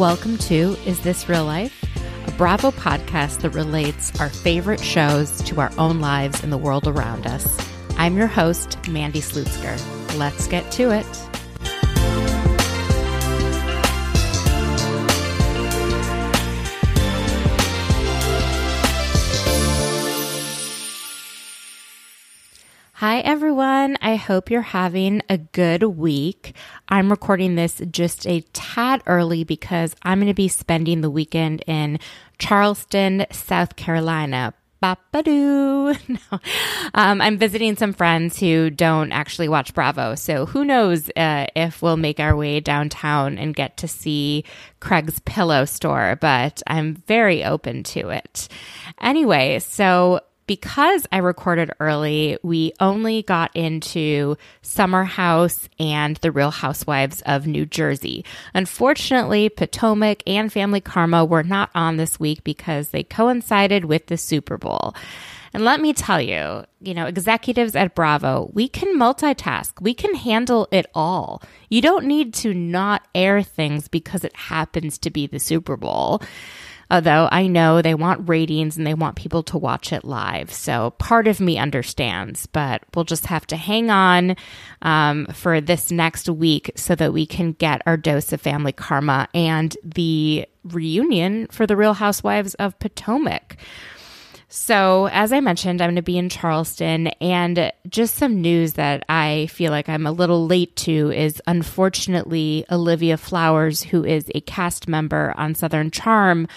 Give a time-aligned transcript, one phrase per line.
[0.00, 1.84] Welcome to Is This Real Life?
[2.26, 6.88] A Bravo podcast that relates our favorite shows to our own lives and the world
[6.88, 7.68] around us.
[7.98, 9.78] I'm your host, Mandy Slutzker.
[10.16, 11.06] Let's get to it.
[23.00, 23.96] Hi, everyone.
[24.02, 26.54] I hope you're having a good week.
[26.86, 31.64] I'm recording this just a tad early because I'm going to be spending the weekend
[31.66, 31.98] in
[32.38, 34.52] Charleston, South Carolina.
[34.82, 35.96] Bapadoo.
[36.08, 36.38] No.
[36.94, 40.14] Um, I'm visiting some friends who don't actually watch Bravo.
[40.14, 44.44] So who knows uh, if we'll make our way downtown and get to see
[44.80, 48.48] Craig's pillow store, but I'm very open to it.
[49.00, 56.50] Anyway, so because I recorded early, we only got into Summer House and The Real
[56.50, 58.24] Housewives of New Jersey.
[58.52, 64.16] Unfortunately, Potomac and Family Karma were not on this week because they coincided with the
[64.16, 64.92] Super Bowl.
[65.52, 69.80] And let me tell you, you know, executives at Bravo, we can multitask.
[69.80, 71.42] We can handle it all.
[71.68, 76.22] You don't need to not air things because it happens to be the Super Bowl.
[76.90, 80.52] Although I know they want ratings and they want people to watch it live.
[80.52, 84.36] So part of me understands, but we'll just have to hang on
[84.82, 89.28] um, for this next week so that we can get our dose of family karma
[89.34, 93.56] and the reunion for the Real Housewives of Potomac.
[94.52, 99.04] So, as I mentioned, I'm going to be in Charleston, and just some news that
[99.08, 104.40] I feel like I'm a little late to is unfortunately Olivia Flowers, who is a
[104.40, 106.48] cast member on Southern Charm.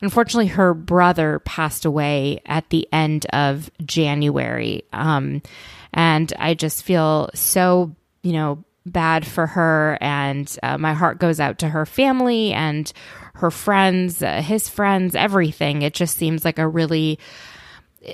[0.00, 4.84] Unfortunately, her brother passed away at the end of January.
[4.94, 5.42] Um,
[5.92, 9.98] and I just feel so, you know, bad for her.
[10.00, 12.90] And uh, my heart goes out to her family and
[13.34, 15.82] her friends, uh, his friends, everything.
[15.82, 17.18] It just seems like a really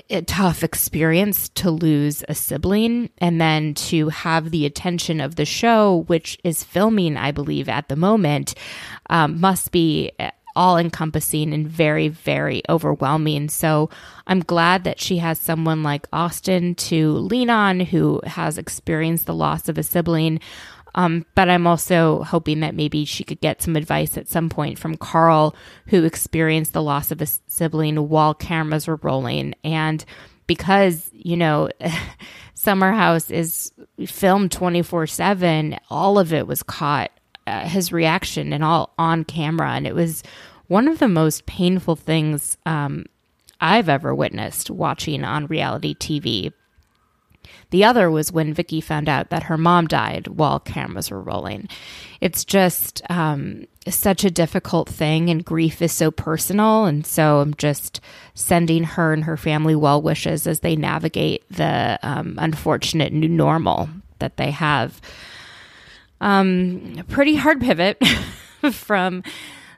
[0.09, 5.45] a tough experience to lose a sibling and then to have the attention of the
[5.45, 8.53] show, which is filming, I believe, at the moment,
[9.09, 10.11] um, must be
[10.55, 13.49] all encompassing and very, very overwhelming.
[13.49, 13.89] So
[14.27, 19.33] I'm glad that she has someone like Austin to lean on who has experienced the
[19.33, 20.39] loss of a sibling.
[20.95, 24.79] Um, but I'm also hoping that maybe she could get some advice at some point
[24.79, 25.55] from Carl,
[25.87, 29.53] who experienced the loss of a sibling while cameras were rolling.
[29.63, 30.03] And
[30.47, 31.69] because, you know,
[32.53, 33.71] Summer House is
[34.05, 37.11] filmed 24 7, all of it was caught,
[37.47, 39.71] uh, his reaction and all on camera.
[39.71, 40.23] And it was
[40.67, 43.05] one of the most painful things um,
[43.61, 46.53] I've ever witnessed watching on reality TV.
[47.71, 51.69] The other was when Vicki found out that her mom died while cameras were rolling.
[52.21, 56.85] It's just um, such a difficult thing, and grief is so personal.
[56.85, 58.01] And so I'm just
[58.33, 63.89] sending her and her family well wishes as they navigate the um, unfortunate new normal
[64.19, 64.99] that they have.
[66.21, 68.03] Um, pretty hard pivot
[68.71, 69.23] from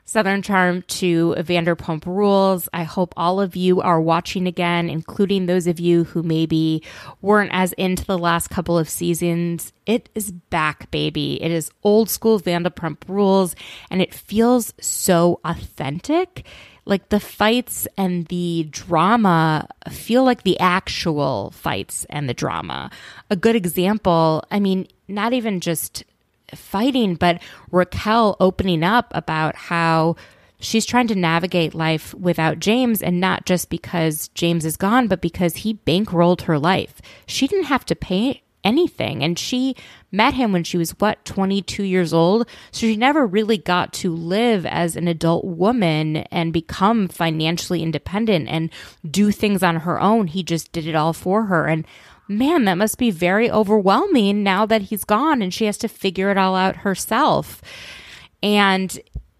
[0.04, 2.68] Southern Charm to Vanderpump Rules.
[2.72, 6.82] I hope all of you are watching again, including those of you who maybe
[7.20, 9.72] weren't as into the last couple of seasons.
[9.86, 11.42] It is back, baby.
[11.42, 13.54] It is old school Vanderpump Rules,
[13.90, 16.46] and it feels so authentic.
[16.84, 22.90] Like the fights and the drama feel like the actual fights and the drama.
[23.30, 26.02] A good example, I mean, not even just
[26.54, 30.16] fighting, but Raquel opening up about how
[30.58, 35.20] she's trying to navigate life without James and not just because James is gone, but
[35.20, 37.00] because he bankrolled her life.
[37.26, 39.74] She didn't have to pay anything and she
[40.10, 44.14] met him when she was what 22 years old so she never really got to
[44.14, 48.70] live as an adult woman and become financially independent and
[49.08, 51.84] do things on her own he just did it all for her and
[52.38, 56.30] man, that must be very overwhelming now that he's gone and she has to figure
[56.30, 57.62] it all out herself.
[58.42, 58.98] And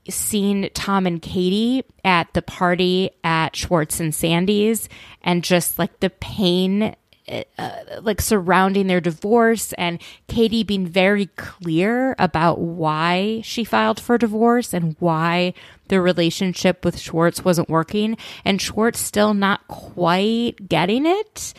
[0.08, 4.88] seeing Tom and Katie at the party at Schwartz and Sandy's
[5.22, 6.96] and just like the pain
[7.28, 7.70] uh,
[8.02, 14.74] like surrounding their divorce and Katie being very clear about why she filed for divorce
[14.74, 15.54] and why
[15.86, 21.54] the relationship with Schwartz wasn't working and Schwartz still not quite getting it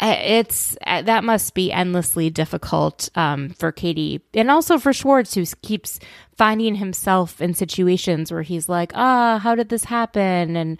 [0.00, 5.44] it's uh, that must be endlessly difficult um, for Katie and also for Schwartz, who
[5.62, 6.00] keeps
[6.36, 10.78] finding himself in situations where he's like, "Ah, oh, how did this happen?" And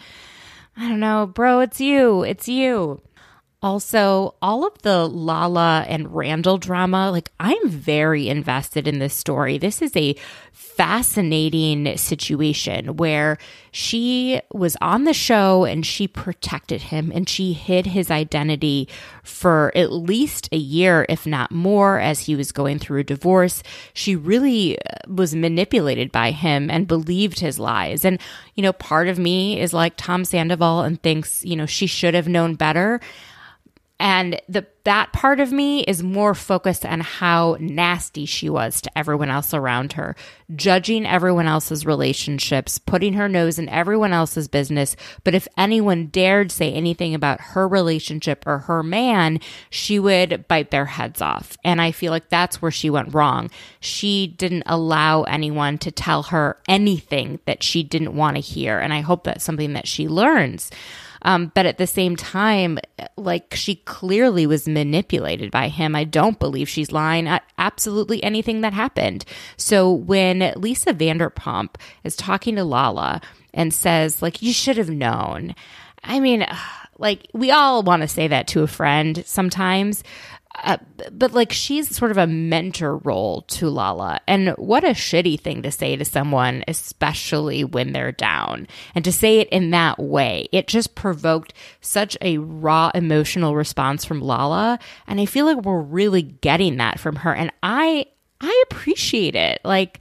[0.77, 3.01] I don't know, bro, it's you, it's you.
[3.65, 9.57] Also, all of the Lala and Randall drama, like I'm very invested in this story.
[9.57, 10.17] This is a
[10.53, 13.39] fascinating situation where
[13.73, 18.87] she was on the show and she protected him and she hid his identity
[19.23, 23.63] for at least a year, if not more, as he was going through a divorce.
[23.95, 28.05] She really uh, was manipulated by him and believed his lies.
[28.05, 28.21] And,
[28.57, 32.13] you know, part of me is like Tom Sandoval and thinks, you know, she should
[32.13, 33.01] have known better
[34.01, 38.99] and the that part of me is more focused on how nasty she was to
[38.99, 40.15] everyone else around her,
[40.55, 44.95] judging everyone else's relationships, putting her nose in everyone else's business.
[45.23, 50.71] But if anyone dared say anything about her relationship or her man, she would bite
[50.71, 51.57] their heads off.
[51.65, 53.51] And I feel like that's where she went wrong.
[53.81, 58.79] She didn't allow anyone to tell her anything that she didn't want to hear.
[58.79, 60.71] And I hope that's something that she learns.
[61.25, 62.79] Um, but at the same time,
[63.17, 65.97] like she clearly was manipulated by him.
[65.97, 69.25] I don't believe she's lying at absolutely anything that happened.
[69.57, 73.21] So when Lisa Vanderpump is talking to Lala
[73.55, 75.55] and says, like, you should have known.
[76.03, 76.47] I mean,
[76.99, 80.05] like, we all want to say that to a friend sometimes.
[80.63, 80.77] Uh,
[81.11, 84.21] but like she's sort of a mentor role to Lala.
[84.29, 88.69] And what a shitty thing to say to someone, especially when they're down.
[88.95, 94.05] And to say it in that way, it just provoked such a raw emotional response
[94.05, 94.79] from Lala.
[95.07, 97.35] And I feel like we're really getting that from her.
[97.35, 98.07] And I,
[98.41, 99.61] I appreciate it.
[99.65, 100.01] Like,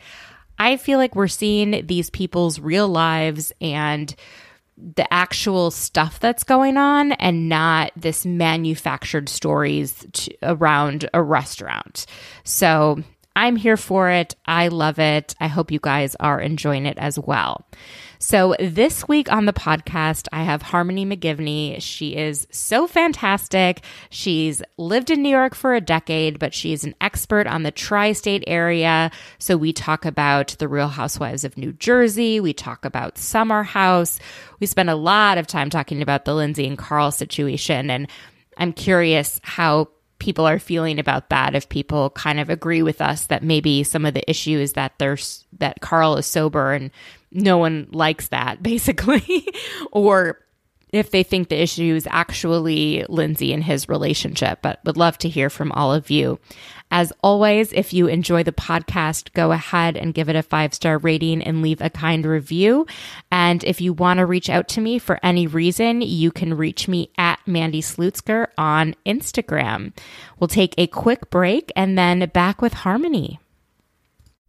[0.59, 4.13] I feel like we're seeing these people's real lives and
[4.95, 12.06] the actual stuff that's going on and not this manufactured stories to, around a restaurant.
[12.44, 13.01] So
[13.35, 14.35] I'm here for it.
[14.45, 15.35] I love it.
[15.39, 17.65] I hope you guys are enjoying it as well.
[18.25, 21.81] So, this week on the podcast, I have Harmony McGivney.
[21.81, 23.84] She is so fantastic.
[24.12, 28.14] She's lived in New York for a decade, but she's an expert on the tri
[28.14, 29.12] state area.
[29.40, 32.40] So, we talk about the Real Housewives of New Jersey.
[32.40, 34.20] We talk about Summer House.
[34.62, 37.90] We spend a lot of time talking about the Lindsay and Carl situation.
[37.90, 38.08] And
[38.58, 39.90] I'm curious how
[40.20, 44.06] people are feeling about that if people kind of agree with us that maybe some
[44.06, 46.92] of the issue is that there's that Carl is sober and
[47.33, 49.47] no one likes that basically
[49.91, 50.39] or
[50.94, 55.27] if they think the issue is actually Lindsay and his relationship, but would love to
[55.27, 56.39] hear from all of you.
[56.91, 61.00] As always, if you enjoy the podcast, go ahead and give it a five star
[61.00, 62.85] rating and leave a kind review.
[63.31, 66.88] And if you want to reach out to me for any reason, you can reach
[66.88, 69.94] me at Mandy Slutsker on Instagram.
[70.39, 73.39] We'll take a quick break and then back with Harmony.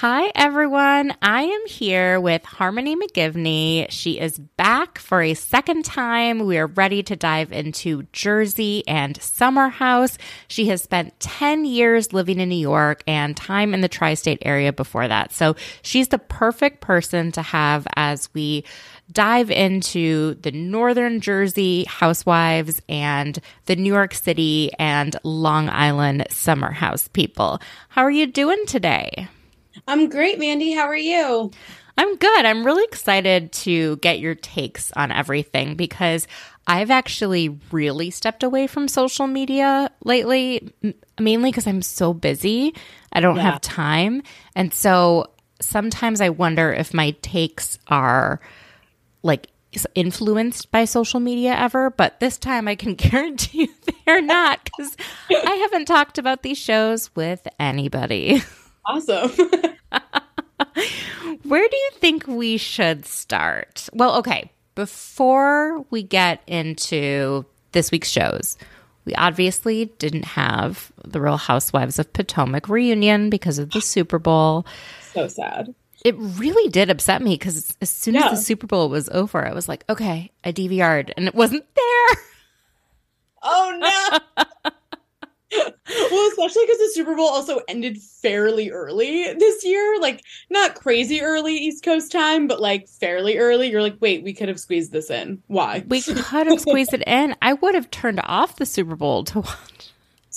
[0.00, 1.14] Hi, everyone.
[1.22, 3.86] I am here with Harmony McGivney.
[3.88, 6.40] She is back for a second time.
[6.40, 10.18] We are ready to dive into Jersey and Summer House.
[10.48, 14.40] She has spent 10 years living in New York and time in the tri state
[14.42, 15.32] area before that.
[15.32, 18.64] So she's the perfect person to have as we
[19.10, 26.72] dive into the Northern Jersey housewives and the New York City and Long Island summer
[26.72, 27.62] house people.
[27.88, 29.28] How are you doing today?
[29.86, 30.72] I'm great, Mandy.
[30.72, 31.50] How are you?
[31.98, 32.44] I'm good.
[32.44, 36.26] I'm really excited to get your takes on everything because
[36.66, 40.72] I've actually really stepped away from social media lately,
[41.18, 42.74] mainly because I'm so busy.
[43.12, 43.42] I don't yeah.
[43.42, 44.22] have time.
[44.54, 48.40] And so sometimes I wonder if my takes are
[49.22, 49.48] like
[49.94, 53.68] influenced by social media ever, but this time I can guarantee you
[54.04, 54.96] they're not because
[55.30, 58.42] I haven't talked about these shows with anybody.
[58.86, 59.30] Awesome.
[61.42, 63.88] Where do you think we should start?
[63.92, 68.56] Well, okay, before we get into this week's shows,
[69.04, 74.66] we obviously didn't have the Real Housewives of Potomac reunion because of the Super Bowl.
[75.12, 75.74] So sad.
[76.04, 78.26] It really did upset me because as soon yeah.
[78.26, 81.64] as the Super Bowl was over, I was like, okay, I DVR'd and it wasn't
[81.74, 82.22] there.
[83.42, 84.44] Oh no.
[85.52, 90.00] well, especially because the Super Bowl also ended fairly early this year.
[90.00, 93.70] Like, not crazy early East Coast time, but like fairly early.
[93.70, 95.42] You're like, wait, we could have squeezed this in.
[95.46, 95.84] Why?
[95.86, 97.36] We could have squeezed it in.
[97.42, 99.75] I would have turned off the Super Bowl to watch.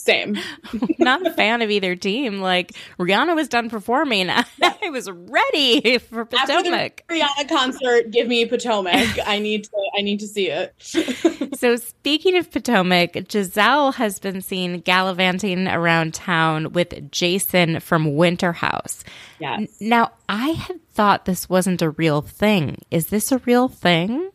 [0.09, 0.37] Same.
[0.99, 2.41] Not a fan of either team.
[2.41, 4.29] Like Rihanna was done performing.
[4.63, 7.03] I was ready for Potomac.
[7.09, 9.07] After the Rihanna concert, give me Potomac.
[9.25, 10.73] I need to I need to see it.
[11.57, 18.53] so speaking of Potomac, Gizelle has been seen gallivanting around town with Jason from Winter
[18.53, 19.03] House.
[19.39, 19.77] Yes.
[19.79, 22.79] Now I had thought this wasn't a real thing.
[22.89, 24.31] Is this a real thing?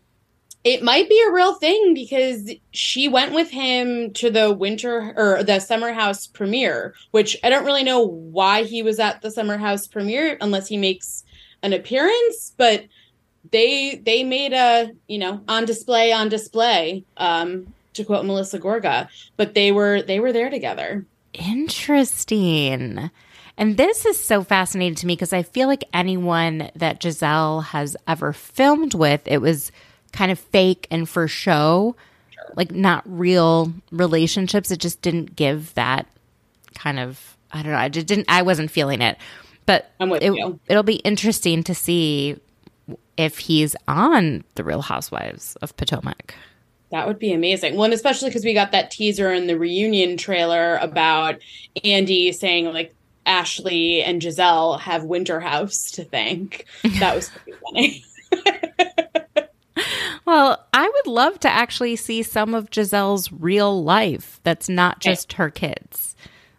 [0.64, 5.42] It might be a real thing because she went with him to the winter or
[5.42, 9.58] the summer house premiere which i don't really know why he was at the summer
[9.58, 11.24] house premiere unless he makes
[11.62, 12.84] an appearance but
[13.50, 19.08] they they made a you know on display on display um to quote melissa gorga
[19.36, 21.06] but they were they were there together.
[21.32, 23.10] Interesting.
[23.56, 27.96] And this is so fascinating to me because i feel like anyone that gizelle has
[28.06, 29.70] ever filmed with it was
[30.14, 31.94] kind of fake and for show,
[32.30, 32.52] sure.
[32.56, 34.70] like not real relationships.
[34.70, 36.06] It just didn't give that
[36.74, 37.78] kind of I don't know.
[37.78, 38.26] I just didn't.
[38.28, 39.16] I wasn't feeling it.
[39.64, 42.36] But it, it'll be interesting to see
[43.16, 46.34] if he's on the Real Housewives of Potomac.
[46.90, 47.76] That would be amazing.
[47.76, 51.36] One, especially because we got that teaser in the reunion trailer about
[51.82, 52.94] Andy saying like
[53.24, 56.66] Ashley and Gizelle have Winter House to thank.
[56.98, 58.04] That was pretty funny.
[60.24, 65.34] Well, I would love to actually see some of Gizelle's real life that's not just
[65.34, 66.16] her kids.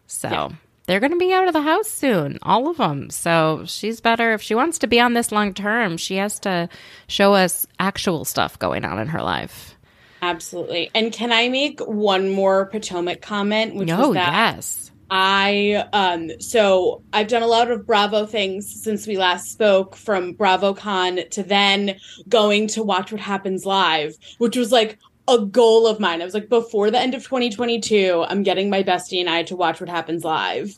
[0.08, 0.50] So yeah.
[0.86, 3.10] they're going to be out of the house soon, all of them.
[3.10, 4.34] So she's better.
[4.34, 6.70] If she wants to be on this long term, she has to
[7.08, 9.76] show us actual stuff going on in her life.
[10.22, 10.92] Absolutely.
[10.94, 13.76] And can I make one more Potomac comment?
[13.76, 19.18] Which no, yes I um so I've done a lot of Bravo things since we
[19.18, 21.98] last spoke from BravoCon to then
[22.28, 24.98] going to watch what happens live, which was like
[25.28, 26.22] a goal of mine.
[26.22, 29.56] I was like before the end of 2022, I'm getting my bestie and I to
[29.56, 30.78] watch what happens live.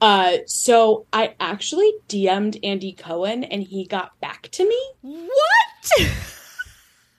[0.00, 4.90] Uh so I actually DM'd Andy Cohen and he got back to me.
[5.02, 6.16] What?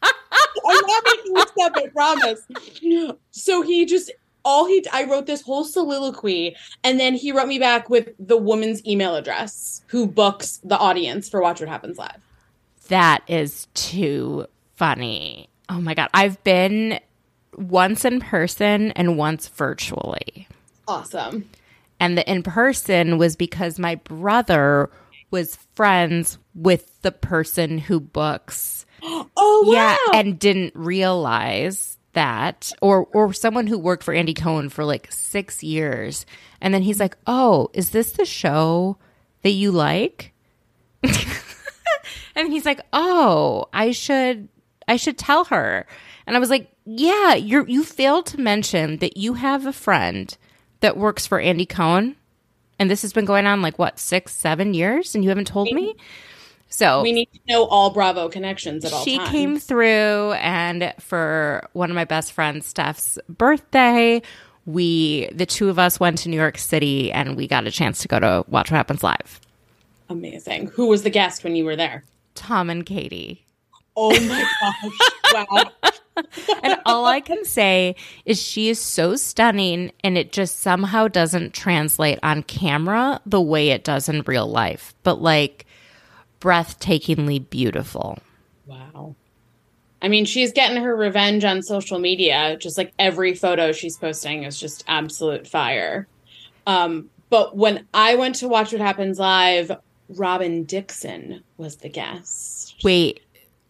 [0.01, 2.47] I'm not making this up, I promise.
[3.31, 4.11] So he just
[4.45, 8.37] all he I wrote this whole soliloquy and then he wrote me back with the
[8.37, 12.21] woman's email address who books the audience for Watch What Happens Live.
[12.87, 15.49] That is too funny.
[15.69, 16.99] Oh my god, I've been
[17.55, 20.47] once in person and once virtually.
[20.87, 21.49] Awesome.
[21.99, 24.89] And the in person was because my brother
[25.31, 28.85] was friends with the person who books.
[29.41, 29.73] Oh wow.
[29.73, 35.11] Yeah, and didn't realize that or or someone who worked for Andy Cohen for like
[35.11, 36.25] 6 years
[36.61, 38.97] and then he's like, "Oh, is this the show
[39.43, 40.33] that you like?"
[42.35, 44.49] and he's like, "Oh, I should
[44.87, 45.85] I should tell her."
[46.27, 50.35] And I was like, "Yeah, you you failed to mention that you have a friend
[50.81, 52.15] that works for Andy Cohen."
[52.77, 55.69] And this has been going on like what, six, seven years, and you haven't told
[55.71, 55.95] me?
[56.69, 59.29] So we need to know all Bravo connections at all she times.
[59.29, 64.21] came through, and for one of my best friends, Steph's birthday,
[64.65, 67.99] we the two of us went to New York City, and we got a chance
[67.99, 69.41] to go to Watch What Happens Live.
[70.09, 70.67] Amazing.
[70.67, 72.03] Who was the guest when you were there?
[72.35, 73.45] Tom and Katie.
[73.95, 75.45] Oh my gosh!
[75.51, 75.71] wow.
[76.63, 77.95] and all I can say
[78.25, 83.69] is she is so stunning, and it just somehow doesn't translate on camera the way
[83.69, 84.93] it does in real life.
[85.03, 85.65] But like
[86.39, 88.19] breathtakingly beautiful.
[88.65, 89.15] Wow.
[90.01, 92.57] I mean, she's getting her revenge on social media.
[92.57, 96.07] Just like every photo she's posting is just absolute fire.
[96.67, 99.71] Um, but when I went to watch what happens live,
[100.09, 102.75] Robyn Dixon was the guest.
[102.83, 103.21] Wait,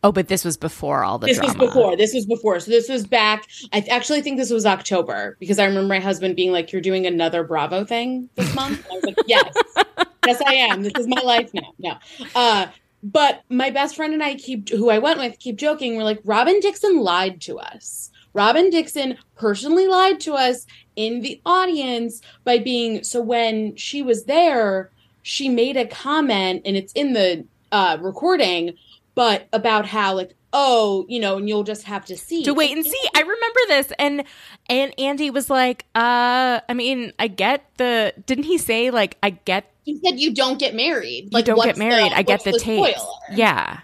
[0.02, 1.60] Oh, but this was before all the this drama.
[1.60, 1.98] was before.
[1.98, 2.62] This was before.
[2.62, 3.46] So this was back.
[3.74, 7.06] I actually think this was October because I remember my husband being like, "You're doing
[7.06, 9.54] another Bravo thing this month." I was like, "Yes,
[10.26, 10.84] yes, I am.
[10.84, 11.98] This is my life now." No,
[12.36, 12.68] uh,
[13.04, 15.96] but my best friend and I keep, who I went with, keep joking.
[15.96, 18.12] We're like, Robyn Dixon lied to us.
[18.34, 24.26] Robyn Dixon personally lied to us in the audience by being so when she was
[24.26, 24.92] there,
[25.24, 28.76] she made a comment, and it's in the uh, recording
[29.20, 32.72] but about how like oh you know and you'll just have to see to wait
[32.72, 34.24] and see i remember this and
[34.70, 39.30] and andy was like uh i mean i get the didn't he say like i
[39.30, 42.44] get he said you don't get married like you don't get married the, i get
[42.44, 42.96] the, the tape
[43.32, 43.80] yeah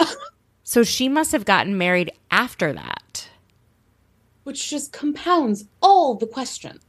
[0.62, 3.28] so she must have gotten married after that
[4.44, 6.82] which just compounds all the questions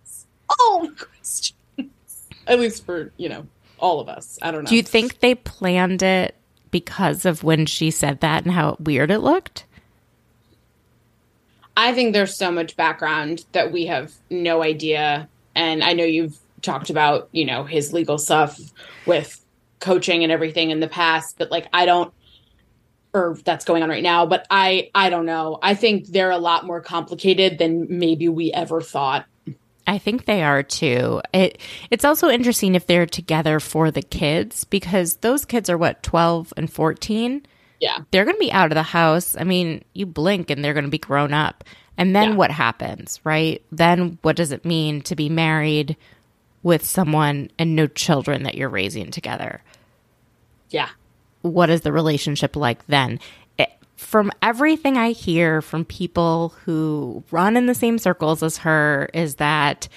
[0.49, 1.53] all the questions.
[2.47, 3.45] At least for, you know,
[3.77, 4.39] all of us.
[4.41, 4.69] I don't know.
[4.69, 6.35] Do you think they planned it
[6.71, 9.65] because of when she said that and how weird it looked?
[11.77, 15.29] I think there's so much background that we have no idea.
[15.55, 18.59] And I know you've talked about, you know, his legal stuff
[19.05, 19.43] with
[19.79, 22.13] coaching and everything in the past, but like I don't
[23.13, 25.57] or that's going on right now, but I I don't know.
[25.61, 29.25] I think they're a lot more complicated than maybe we ever thought.
[29.87, 31.21] I think they are too.
[31.33, 36.03] It it's also interesting if they're together for the kids because those kids are what
[36.03, 37.45] 12 and 14.
[37.79, 37.99] Yeah.
[38.11, 39.35] They're going to be out of the house.
[39.39, 41.63] I mean, you blink and they're going to be grown up.
[41.97, 42.35] And then Yeah.
[42.35, 43.63] what happens, right?
[43.71, 45.95] Then what does it mean to be married
[46.63, 49.61] with someone and no children that you're raising together?
[50.69, 50.89] Yeah.
[51.41, 53.19] what is the relationship like then?
[53.57, 59.09] It, from everything I hear from people who run in the same circles as her,
[59.13, 59.87] is that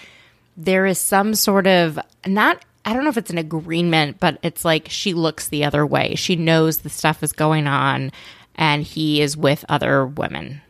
[0.56, 2.64] there is some sort of not.
[2.84, 6.14] I don't know if it's an agreement, but it's like she looks the other way.
[6.16, 8.10] She knows the stuff is going on,
[8.56, 10.60] and he is with other women,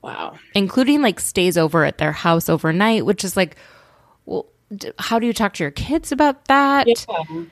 [0.00, 0.38] Wow.
[0.54, 3.56] including like stays over at their house overnight, which is like,
[4.26, 4.46] well,
[4.98, 6.86] how do you talk to your kids about that?
[6.86, 7.44] Yeah.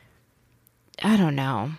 [1.03, 1.73] I don't know.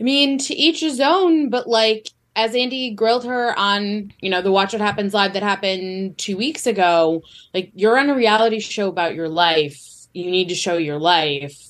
[0.00, 4.42] I mean, to each his own, but like as Andy grilled her on, you know,
[4.42, 8.58] the Watch What Happens live that happened two weeks ago, like you're on a reality
[8.60, 10.06] show about your life.
[10.12, 11.60] You need to show your life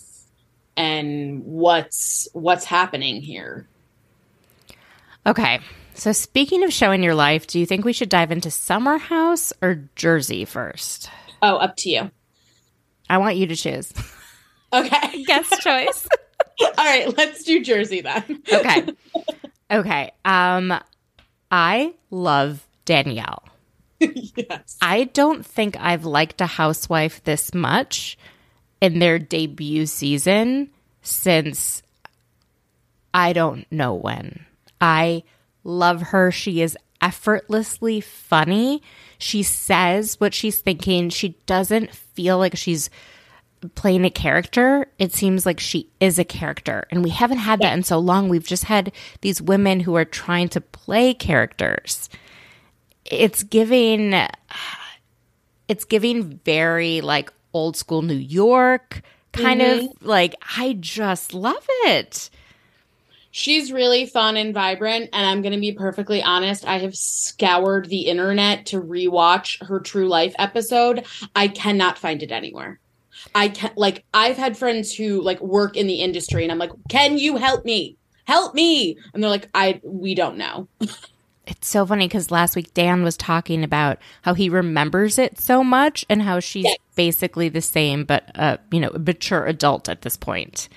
[0.76, 3.66] and what's what's happening here.
[5.26, 5.60] Okay.
[5.94, 9.52] So speaking of showing your life, do you think we should dive into Summer House
[9.62, 11.08] or Jersey first?
[11.46, 12.10] Oh, up to you.
[13.10, 13.92] I want you to choose.
[14.72, 15.22] Okay.
[15.26, 16.08] Guest choice.
[16.62, 18.42] All right, let's do Jersey then.
[18.52, 18.86] okay.
[19.70, 20.12] Okay.
[20.24, 20.74] Um
[21.50, 23.42] I love Danielle.
[23.98, 24.76] yes.
[24.82, 28.18] I don't think I've liked a housewife this much
[28.82, 30.70] in their debut season
[31.00, 31.82] since
[33.14, 34.44] I don't know when.
[34.82, 35.22] I
[35.64, 36.30] love her.
[36.30, 38.82] She is effortlessly funny.
[39.18, 41.10] She says what she's thinking.
[41.10, 42.90] She doesn't feel like she's
[43.74, 44.86] playing a character.
[44.98, 46.86] It seems like she is a character.
[46.90, 48.28] And we haven't had that in so long.
[48.28, 52.08] We've just had these women who are trying to play characters
[53.04, 54.14] it's giving
[55.68, 60.06] it's giving very like old school New York kind of mm-hmm.
[60.06, 62.30] like I just love it.
[63.36, 66.64] She's really fun and vibrant, and I'm going to be perfectly honest.
[66.64, 71.04] I have scoured the internet to rewatch her True Life episode.
[71.34, 72.78] I cannot find it anywhere.
[73.34, 76.70] I can't like I've had friends who like work in the industry, and I'm like,
[76.88, 77.96] "Can you help me?
[78.24, 80.68] Help me!" And they're like, "I we don't know."
[81.46, 85.62] It's so funny because last week Dan was talking about how he remembers it so
[85.62, 86.78] much and how she's Yes.
[86.94, 90.70] basically the same, but uh, you know, a mature adult at this point.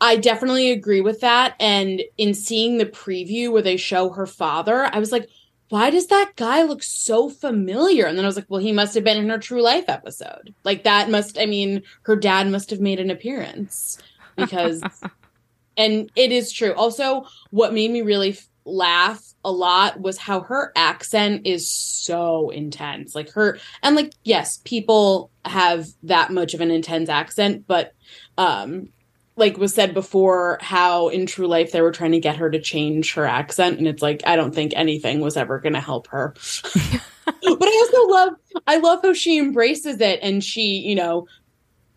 [0.00, 1.54] I definitely agree with that.
[1.58, 5.28] And in seeing the preview where they show her father, I was like,
[5.68, 8.06] why does that guy look so familiar?
[8.06, 10.54] And then I was like, well, he must have been in her true life episode.
[10.64, 13.98] Like that must, I mean, her dad must have made an appearance
[14.36, 14.82] because,
[15.76, 16.72] and it is true.
[16.74, 22.50] Also, what made me really f- laugh a lot was how her accent is so
[22.50, 23.14] intense.
[23.14, 27.92] Like her, and like, yes, people have that much of an intense accent, but,
[28.38, 28.90] um,
[29.36, 32.60] like was said before how in true life they were trying to get her to
[32.60, 36.08] change her accent and it's like i don't think anything was ever going to help
[36.08, 36.34] her
[36.74, 38.32] but i also love
[38.66, 41.26] i love how she embraces it and she you know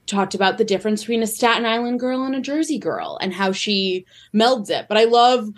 [0.05, 3.51] talked about the difference between a staten island girl and a jersey girl and how
[3.51, 5.49] she melds it but i love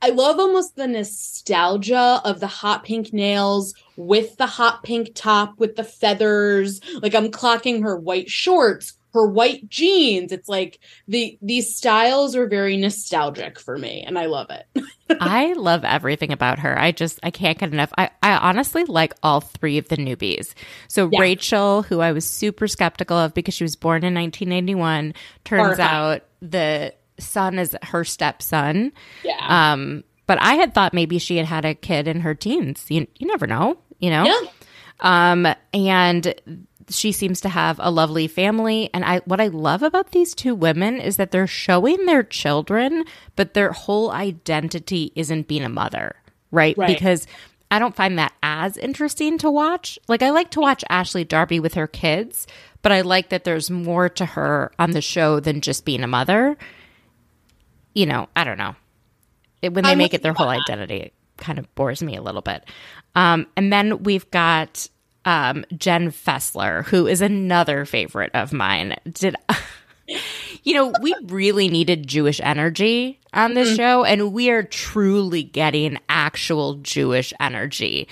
[0.00, 5.58] I love almost the nostalgia of the hot pink nails with the hot pink top
[5.58, 6.80] with the feathers.
[7.02, 10.32] Like I'm clocking her white shorts, her white jeans.
[10.32, 14.66] It's like the these styles are very nostalgic for me and I love it.
[15.20, 16.78] I love everything about her.
[16.78, 17.92] I just I can't get enough.
[17.96, 20.52] I, I honestly like all three of the newbies.
[20.88, 21.20] So Yeah.
[21.20, 25.88] Rachel, who I was super skeptical of because she was born in 1991, turns Horrifying.
[25.90, 28.92] out the son is her stepson.
[29.24, 29.72] Yeah.
[29.72, 32.84] Um, but I had thought maybe she had had a kid in her teens.
[32.90, 34.24] You you never know, you know.
[34.24, 34.40] yeah.
[35.00, 36.34] Um, and
[36.90, 38.90] she seems to have a lovely family.
[38.92, 43.04] And I, what I love about these two women is that they're showing their children,
[43.36, 46.16] but their whole identity isn't being a mother,
[46.50, 46.76] right?
[46.76, 46.88] Right.
[46.88, 47.26] Because
[47.70, 49.98] I don't find that as interesting to watch.
[50.08, 52.46] Like I like to watch Ashley Darby with her kids,
[52.82, 56.08] but I like that there's more to her on the show than just being a
[56.08, 56.56] mother.
[57.94, 58.74] You know, I don't know.
[59.60, 62.22] It, when they I'm make it their whole identity, it kind of bores me a
[62.22, 62.64] little bit.
[63.14, 64.88] Um, and then we've got
[65.28, 69.36] um, Jen Fessler, who is another favorite of mine, did.
[70.62, 73.76] you know, we really needed Jewish energy on this mm-hmm.
[73.76, 78.08] show, and we are truly getting actual Jewish energy.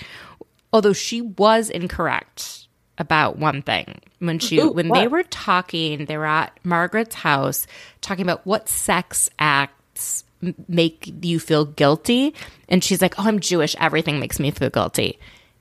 [0.71, 2.67] Although she was incorrect
[2.99, 4.99] about one thing when she Ooh, when what?
[4.99, 7.65] they were talking, they were at Margaret's house
[8.01, 10.23] talking about what sex acts
[10.67, 12.35] make you feel guilty,
[12.69, 13.75] and she's like, "Oh, I'm Jewish.
[13.79, 15.17] Everything makes me feel guilty."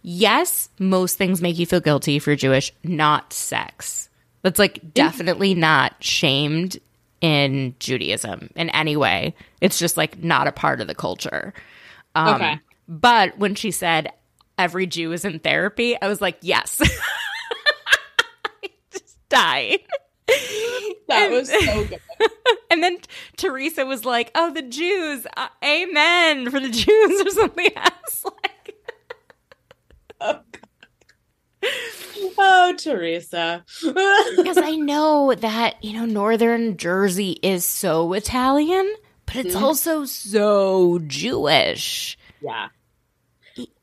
[0.09, 4.09] Yes, most things make you feel guilty if you're Jewish, not sex.
[4.43, 6.79] That's like definitely not shamed
[7.21, 9.35] in Judaism in any way.
[9.61, 11.53] It's just like not a part of the culture.
[12.15, 12.61] Um, okay.
[12.87, 14.13] But when she said
[14.57, 16.81] every Jew is in therapy, I was like, yes.
[18.63, 19.81] I just died.
[21.09, 22.01] That and, was so good.
[22.71, 22.99] And then
[23.37, 28.25] Teresa was like, "Oh, the Jews, uh, amen for the Jews," or something else.
[28.25, 28.53] Like,
[30.21, 30.41] oh,
[32.39, 33.65] oh, Teresa.
[34.37, 38.95] because I know that, you know, Northern Jersey is so Italian,
[39.27, 39.65] but it's mm-hmm.
[39.65, 42.19] also so Jewish.
[42.41, 42.69] Yeah.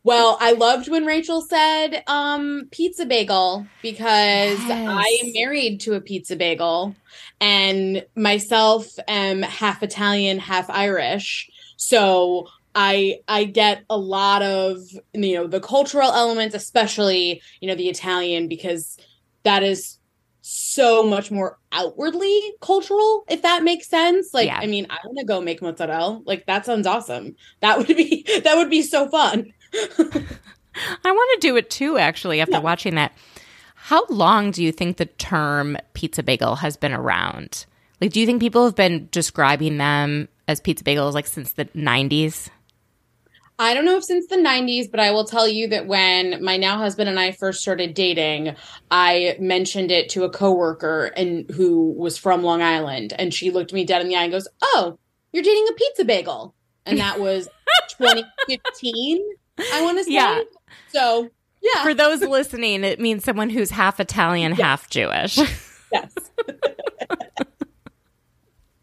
[0.04, 4.70] Well, I loved when Rachel said um, pizza bagel because yes.
[4.70, 6.94] I am married to a pizza bagel
[7.40, 11.50] and myself am half Italian, half Irish.
[11.78, 14.80] So I I get a lot of
[15.14, 18.98] you know the cultural elements, especially you know the Italian, because
[19.44, 20.00] that is
[20.46, 24.34] so much more outwardly cultural, if that makes sense.
[24.34, 24.60] Like, yeah.
[24.62, 26.22] I mean, I want to go make mozzarella.
[26.26, 27.36] Like, that sounds awesome.
[27.62, 29.54] That would be that would be so fun.
[29.74, 31.98] I want to do it too.
[31.98, 32.60] Actually, after yeah.
[32.60, 33.14] watching that,
[33.76, 37.66] how long do you think the term pizza bagel has been around?
[38.02, 41.70] Like, do you think people have been describing them as pizza bagels like since the
[41.74, 42.50] nineties?
[43.60, 46.58] I don't know if since the 90s, but I will tell you that when my
[46.58, 48.56] now husband and I first started dating,
[48.90, 53.72] I mentioned it to a coworker and who was from Long Island and she looked
[53.72, 54.98] me dead in the eye and goes, "Oh,
[55.32, 57.48] you're dating a pizza bagel." And that was
[57.98, 59.22] 2015,
[59.72, 60.12] I want to say.
[60.12, 60.42] Yeah.
[60.90, 61.30] So,
[61.62, 61.84] yeah.
[61.84, 64.62] For those listening, it means someone who's half Italian, yes.
[64.62, 65.38] half Jewish.
[65.92, 66.14] Yes.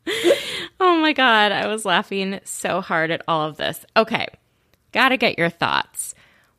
[0.81, 1.53] oh my God.
[1.53, 3.85] I was laughing so hard at all of this.
[3.97, 4.29] Okay.
[4.93, 6.15] Gotta get your thoughts.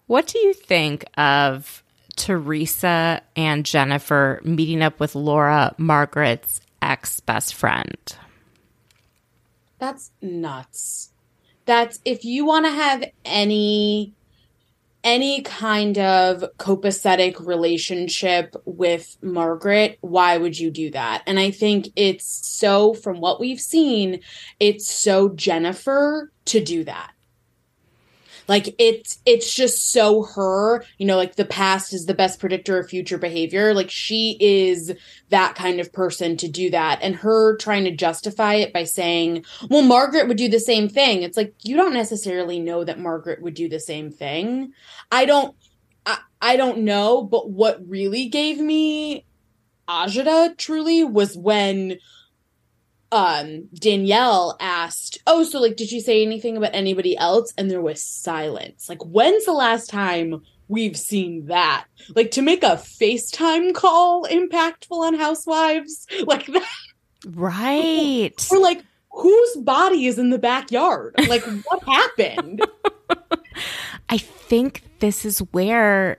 [0.07, 1.83] What do you think of
[2.15, 7.97] Teresa and Jennifer meeting up with Laura, Margaret's ex best friend?
[9.79, 11.11] That's nuts.
[11.65, 14.13] That's if you want to have any
[15.03, 21.23] any kind of copacetic relationship with Margaret, why would you do that?
[21.25, 24.19] And I think it's so, from what we've seen,
[24.59, 27.11] it's so Jennifer to do that.
[28.51, 32.77] Like it's it's just so her, you know, like the past is the best predictor
[32.77, 33.73] of future behavior.
[33.73, 34.93] Like she is
[35.29, 36.99] that kind of person to do that.
[37.01, 41.23] And her trying to justify it by saying, well, Margaret would do the same thing.
[41.23, 44.73] It's like you don't necessarily know that Margaret would do the same thing.
[45.09, 45.55] I don't
[46.05, 49.23] I, I don't know, but what really gave me
[49.87, 51.99] agita truly was when
[53.11, 57.81] um Danielle asked, "Oh, so like did you say anything about anybody else?" and there
[57.81, 58.89] was silence.
[58.89, 61.85] Like when's the last time we've seen that?
[62.15, 66.67] Like to make a FaceTime call impactful on housewives like that.
[67.27, 68.47] Right.
[68.51, 71.15] Or like whose body is in the backyard?
[71.27, 72.65] Like what happened?
[74.09, 76.17] I think this is where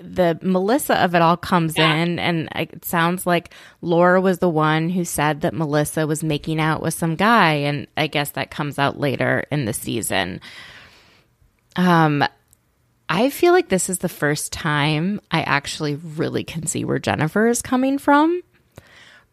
[0.00, 1.94] the Melissa of it all comes yeah.
[1.94, 6.60] in, and it sounds like Laura was the one who said that Melissa was making
[6.60, 10.40] out with some guy, and I guess that comes out later in the season.
[11.76, 12.24] Um,
[13.08, 17.48] I feel like this is the first time I actually really can see where Jennifer
[17.48, 18.42] is coming from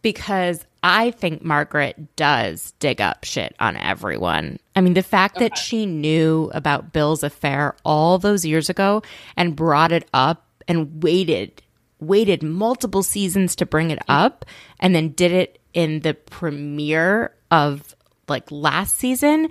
[0.02, 4.58] because I think Margaret does dig up shit on everyone.
[4.76, 9.04] I mean, the fact that she knew about Bill's affair all those years ago
[9.36, 11.62] and brought it up and waited
[12.00, 14.46] waited multiple seasons to bring it up
[14.80, 17.96] and then did it in the premiere of
[18.28, 19.50] like last season.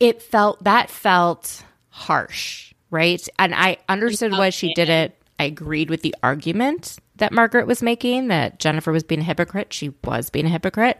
[0.00, 3.26] It felt that felt harsh right?
[3.38, 5.14] And i understood why she did it.
[5.38, 9.72] I agreed with the argument that margaret was making that jennifer was being a hypocrite.
[9.72, 10.98] She was being a hypocrite.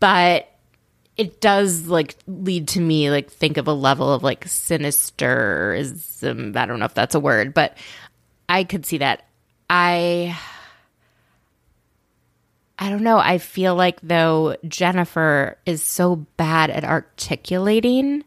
[0.00, 0.50] But
[1.16, 6.56] it does like lead to me like think of a level of like sinisterism.
[6.56, 7.78] I don't know if that's a word but
[8.48, 9.26] I could see that.
[9.70, 10.36] I
[12.78, 13.18] I don't know.
[13.18, 18.24] I feel like though Jennifer is so bad at articulating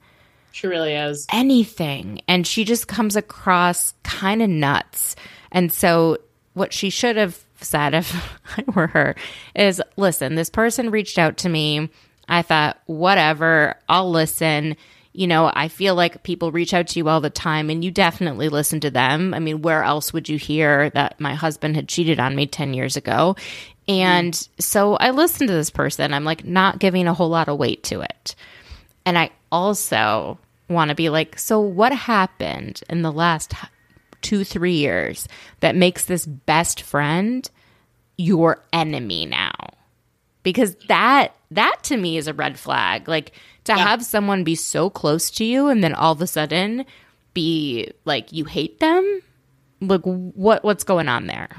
[0.51, 1.27] She really is.
[1.31, 2.21] anything.
[2.27, 5.15] And she just comes across kind of nuts.
[5.51, 6.17] And so,
[6.53, 8.15] what she should have said if
[8.57, 9.15] I were her
[9.53, 11.89] is listen, this person reached out to me.
[12.29, 14.75] I thought, whatever, I'll listen.
[15.17, 17.89] You know, I feel like people reach out to you all the time and you
[17.89, 19.33] definitely listen to them.
[19.33, 22.75] I mean, where else would you hear that my husband had cheated on me 10
[22.75, 23.35] years ago?
[23.87, 26.13] And so I listened to this person.
[26.13, 28.35] I'm like, not giving a whole lot of weight to it.
[29.07, 30.37] And I also
[30.69, 33.55] want to be like, so what happened in the last
[34.21, 35.27] two, three years
[35.61, 37.49] that makes this best friend
[38.17, 39.46] your enemy now?
[40.47, 43.09] Because that that to me is a red flag.
[43.09, 43.33] Like
[43.65, 46.85] to have someone be so close to you and then all of a sudden
[47.33, 49.21] be like you hate them.
[49.81, 51.49] Like what what's going on there?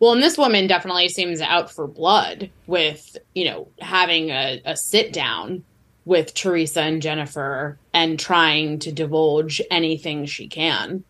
[0.00, 4.76] Well, and this woman definitely seems out for blood with, you know, having a, a
[4.76, 5.64] sit down
[6.04, 11.04] with Teresa and Jennifer and trying to divulge anything she can.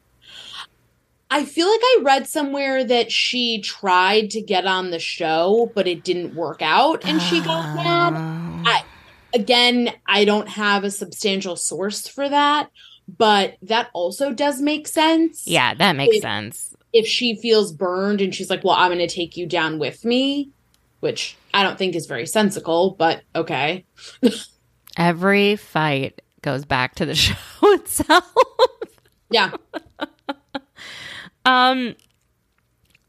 [1.31, 5.87] I feel like I read somewhere that she tried to get on the show, but
[5.87, 7.75] it didn't work out and she got ah.
[7.75, 8.67] mad.
[8.67, 8.85] I,
[9.35, 12.71] again, I don't have a substantial source for that,
[13.19, 16.75] but that also does make sense Yeah, that makes If- sense.
[16.95, 20.05] if she feels burned and she's like, "Well, I'm going to take you down with
[20.07, 20.49] me,"
[21.01, 23.85] which I don't think is very sensical, but okay.
[24.97, 28.33] Every fight goes back to the show itself.
[29.31, 29.51] Yeah.
[31.49, 31.95] Um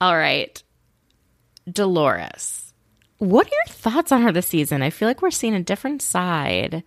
[0.02, 0.62] all right.
[1.70, 2.74] Dolores.
[3.18, 4.82] What are your thoughts on her this season?
[4.82, 6.84] I feel like we're seeing a different side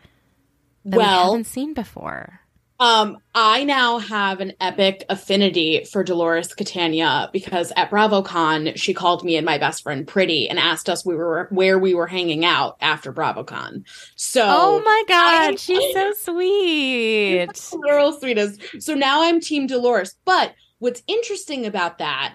[0.87, 2.41] that we haven't seen before.
[2.81, 9.23] um I now have an epic affinity for Dolores Catania because at BravoCon, she called
[9.25, 12.45] me and my best friend Pretty and asked us we were where we were hanging
[12.47, 13.85] out after BravoCon.
[14.17, 17.47] So Oh my I- god, she's so sweet.
[17.75, 18.83] Literal sweetest.
[18.83, 20.17] So now I'm Team Dolores.
[20.25, 22.35] But what's interesting about that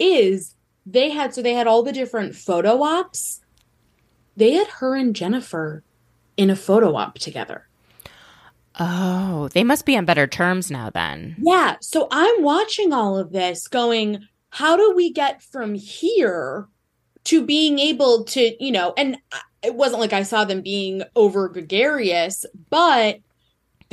[0.00, 3.40] is they had so they had all the different photo ops.
[4.36, 5.84] They had her and Jennifer
[6.36, 7.68] in a photo op together.
[8.80, 11.36] Oh, they must be on better terms now then.
[11.38, 11.76] Yeah.
[11.80, 16.66] So I'm watching all of this going, how do we get from here
[17.24, 19.18] to being able to, you know, and
[19.62, 23.20] it wasn't like I saw them being over gregarious, but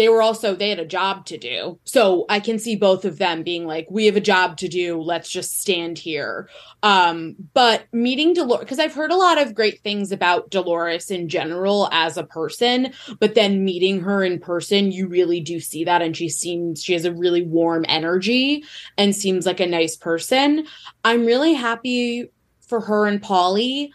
[0.02, 1.78] they were also, they had a job to do.
[1.84, 5.00] So I can see both of them being like, we have a job to do.
[5.00, 6.50] Let's just stand here.
[6.82, 11.30] Um, but meeting Dolores, because I've heard a lot of great things about Dolores in
[11.30, 16.02] general as a person, but then meeting her in person, you really do see that.
[16.02, 18.64] And she seems, she has a really warm energy
[18.98, 20.66] and seems like a nice person.
[21.04, 23.92] I'm really happy for her and Paulie.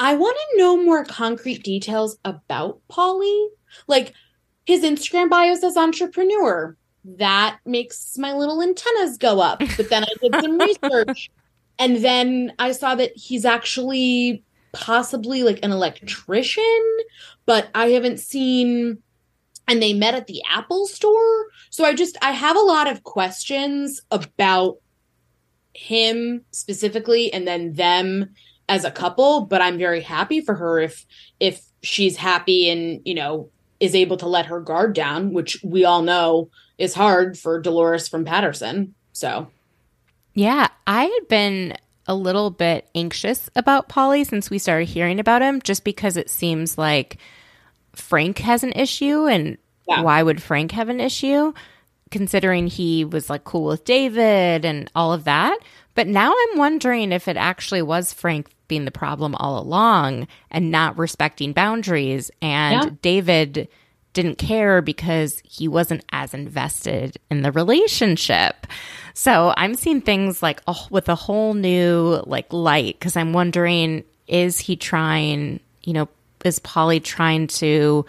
[0.00, 3.48] I want to know more concrete details about Paulie.
[3.86, 4.14] Like
[4.68, 6.76] his Instagram bio says entrepreneur.
[7.02, 9.62] That makes my little antennas go up.
[9.78, 10.58] But then I did some
[10.92, 11.30] research
[11.78, 16.98] and then I saw that he's actually possibly like an electrician,
[17.46, 18.98] but I haven't seen
[19.66, 21.46] and they met at the Apple store.
[21.70, 24.76] So I just I have a lot of questions about
[25.72, 28.34] him specifically and then them
[28.68, 31.06] as a couple, but I'm very happy for her if
[31.40, 33.50] if she's happy and, you know,
[33.80, 38.08] is able to let her guard down, which we all know is hard for Dolores
[38.08, 38.94] from Paterson.
[39.12, 39.48] So,
[40.34, 45.42] Yeah, I had been a little bit anxious about Paulie since we started hearing about
[45.42, 47.18] him, just because it seems like
[47.94, 50.02] Frank has an issue, and Yeah.
[50.02, 51.52] why would Frank have an issue?
[52.10, 55.58] Considering he was like cool with David and all of that.
[55.94, 60.70] But now I'm wondering if it actually was Frank being the problem all along and
[60.70, 62.90] not respecting boundaries, and Yeah.
[63.02, 63.68] David
[64.14, 68.66] didn't care because he wasn't as invested in the relationship.
[69.14, 74.04] So I'm seeing things like oh, with a whole new like light because I'm wondering
[74.26, 76.08] is he trying, you know,
[76.44, 78.06] is Paulie trying to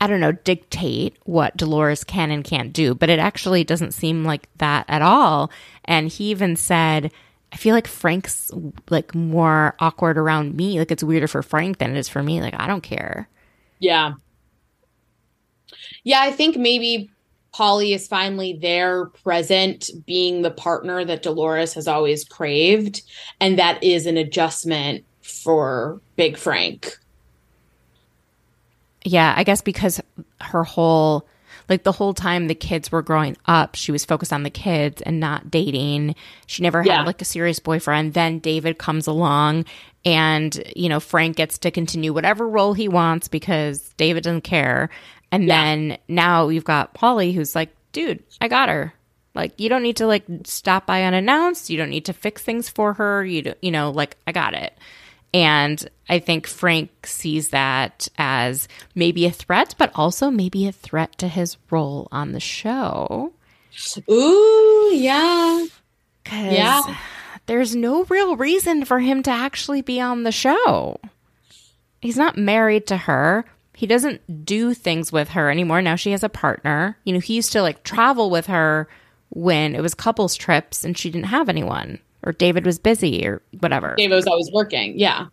[0.00, 4.24] I don't know, dictate what Dolores can and can't do, but it actually doesn't seem
[4.24, 5.50] like that at all.
[5.84, 7.10] And he even said,
[7.52, 8.50] I feel like Frank's
[8.90, 10.78] like more awkward around me.
[10.78, 12.40] Like it's weirder for Frank than it is for me.
[12.40, 13.28] Like I don't care.
[13.78, 14.14] yeah.
[16.04, 17.10] Yeah, I think maybe
[17.54, 23.02] Paulie is finally there, present, being the partner that Dolores has always craved.
[23.40, 26.98] And that is an adjustment for Big Frank.
[29.04, 30.00] Yeah, I guess because
[30.40, 31.26] her whole
[31.68, 35.02] like the whole time the kids were growing up, she was focused on the kids
[35.02, 36.14] and not dating.
[36.46, 36.98] She never Yeah.
[36.98, 38.14] had like a serious boyfriend.
[38.14, 39.64] Then David comes along
[40.04, 44.88] and you know Frank gets to continue whatever role he wants because David doesn't care.
[45.30, 45.62] And Yeah.
[45.62, 48.94] then now you've got Paulie who's like, dude, I got her.
[49.34, 51.68] Like you don't need to like stop by unannounced.
[51.70, 53.24] You don't need to fix things for her.
[53.24, 54.72] You do, you know like I got it.
[55.34, 61.18] And I think Frank sees that as maybe a threat, but also maybe a threat
[61.18, 63.32] to his role on the show.
[64.10, 65.66] Ooh, yeah.
[66.30, 66.96] Yeah.
[67.46, 71.00] there's no real reason for him to actually be on the show.
[72.00, 73.44] He's not married to her.
[73.74, 75.82] He doesn't do things with her anymore.
[75.82, 76.98] Now she has a partner.
[77.04, 78.88] You know, he used to like travel with her
[79.30, 83.42] when it was couples trips and she didn't have anyone or David was busy or
[83.60, 83.94] whatever.
[83.96, 84.98] David was always working.
[84.98, 85.26] Yeah.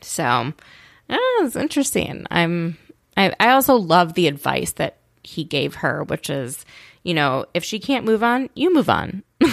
[0.00, 0.52] So,
[1.10, 2.26] oh, it's interesting.
[2.30, 2.76] I'm.
[3.16, 6.64] I, I also love the advice that he gave her, which is,
[7.02, 9.22] you know, if she can't move on, you move on.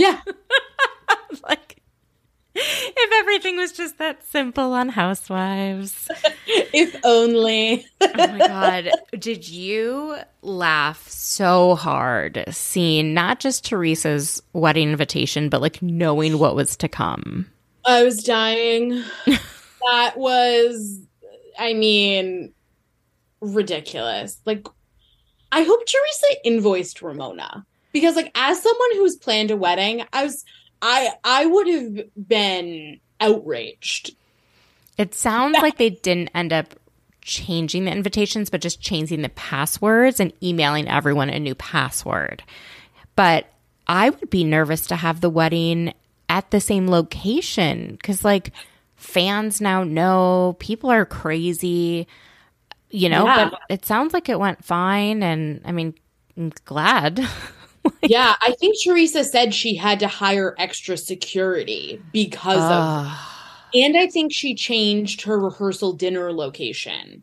[0.00, 0.20] Yeah.
[1.48, 1.69] like,
[2.96, 6.08] if everything was just that simple on Housewives.
[6.46, 7.86] if only.
[8.00, 15.60] oh my god, did you laugh so hard seeing not just Teresa's wedding invitation, but
[15.60, 17.50] like knowing what was to come?
[17.84, 19.02] I was dying.
[19.26, 21.00] that was,
[21.58, 22.52] I mean,
[23.40, 24.40] ridiculous.
[24.44, 24.66] Like,
[25.52, 30.44] I hope Teresa invoiced Ramona because, like, as someone who's planned a wedding, I was,
[30.82, 34.16] I, I would have been outraged.
[34.96, 36.74] It sounds like they didn't end up
[37.22, 42.42] changing the invitations, but just changing the passwords and emailing everyone a new password.
[43.16, 43.46] But
[43.86, 45.92] I would be nervous to have the wedding
[46.28, 48.52] at the same location because, like,
[48.96, 52.06] fans now know people are crazy,
[52.90, 53.24] you know.
[53.24, 53.50] Yeah.
[53.50, 55.94] But it sounds like it went fine, and I mean,
[56.36, 57.26] I'm glad.
[58.02, 63.12] yeah, I think Teresa said she had to hire extra security because of
[63.74, 67.22] And I think she changed her rehearsal dinner location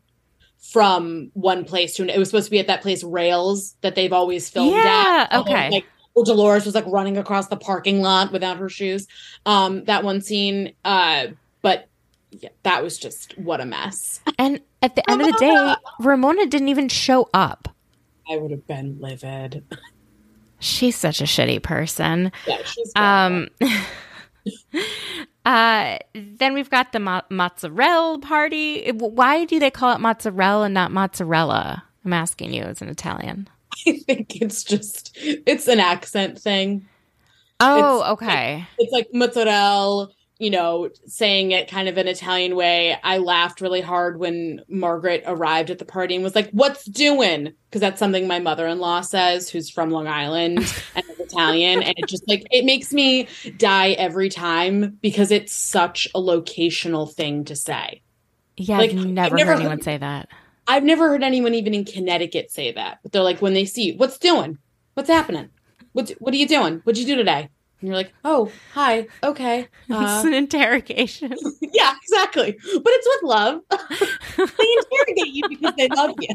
[0.58, 4.12] from one place to it was supposed to be at that place Rails that they've
[4.12, 5.40] always filmed Yeah, at.
[5.40, 5.70] okay.
[5.70, 5.86] Like
[6.24, 9.06] Dolores was like running across the parking lot without her shoes.
[9.46, 11.28] Um that one scene uh
[11.62, 11.88] but
[12.30, 14.20] yeah, that was just what a mess.
[14.38, 17.68] and at the end of the day, Ramona didn't even show up.
[18.30, 19.64] I would have been livid.
[20.60, 22.32] She's such a shitty person.
[22.46, 23.48] Yeah, she's Um,
[25.44, 28.90] uh, then we've got the mo- mozzarella party.
[28.92, 31.84] Why do they call it mozzarella and not mozzarella?
[32.04, 33.48] I'm asking you as an Italian.
[33.86, 36.86] I think it's just it's an accent thing.
[37.60, 38.66] Oh, It's- okay.
[38.78, 42.96] it's like mozzarella, you know, saying it kind of an Italian way.
[43.02, 47.52] I laughed really hard when Margaret arrived at the party and was like, "What's doing?"
[47.68, 50.58] Because that's something my mother-in-law says, who's from Long Island
[50.94, 55.52] and is Italian, and it just like it makes me die every time because it's
[55.52, 58.02] such a locational thing to say.
[58.56, 60.28] Yeah, like, I've I've never, never heard anyone heard- say that.
[60.70, 63.86] I've never heard anyone even in Connecticut say that, but they're like when they see
[63.86, 64.58] you, "What's doing?
[64.94, 65.48] What's happening?
[65.92, 66.80] What What are you doing?
[66.84, 67.48] What'd you do today?"
[67.80, 71.34] And you're like, "Oh, hi, okay." it's Uh, an interrogation.
[71.72, 72.52] Yeah, exactly.
[72.52, 73.60] But it's with love.
[73.70, 76.34] they interrogate you because they love you.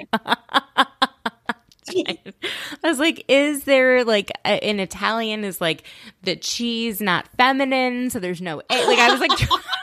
[2.84, 5.84] I was like, is there like a, in Italian is like
[6.22, 8.88] the cheese not feminine, so there's no egg?
[8.88, 9.36] Like I was like, I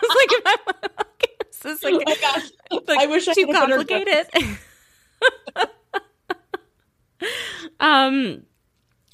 [0.02, 0.56] was like, I-
[1.50, 2.50] is this like, oh my gosh.
[2.88, 4.58] like I wish too could have been her complicated.
[7.80, 8.42] um,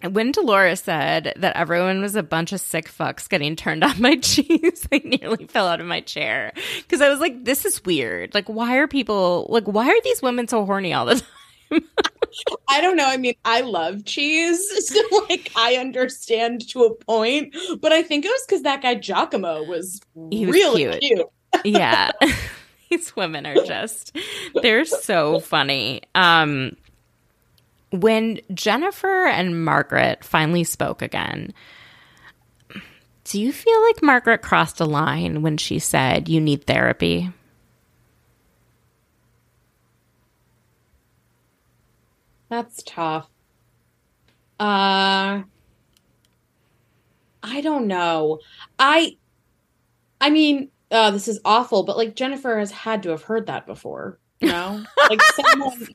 [0.08, 4.16] when Dolores said that everyone was a bunch of sick fucks getting turned on by
[4.22, 8.34] cheese, I nearly fell out of my chair because I was like, "This is weird.
[8.34, 9.64] Like, why are people like?
[9.64, 11.14] Why are these women so horny all the
[11.70, 11.82] time?"
[12.68, 13.06] I don't know.
[13.06, 14.60] I mean, I love cheese.
[14.86, 17.56] So, like, I understand to a point.
[17.80, 21.00] But I think it was because that guy Giacomo was, He was really cute.
[21.00, 21.26] cute.
[21.64, 22.10] yeah
[22.90, 24.14] these women are just
[24.62, 26.76] they're so funny um
[28.00, 31.52] when jennifer and margaret finally spoke again
[33.24, 37.30] do you feel like margaret crossed a line when she said you need therapy
[42.48, 43.28] That's tough.
[44.58, 45.42] Uh
[47.42, 48.40] I don't know.
[48.78, 49.16] I
[50.20, 53.66] I mean, uh this is awful, but like Jennifer has had to have heard that
[53.66, 54.84] before, you know?
[55.10, 55.88] Like someone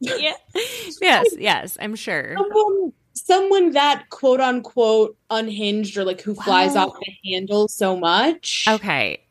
[0.18, 0.32] yeah.
[1.00, 2.34] Yes yes i'm sure.
[2.36, 7.96] Someone someone that quote unquote unhinged or like who flies Well- off the handle so
[7.96, 8.64] much.
[8.68, 9.22] okay.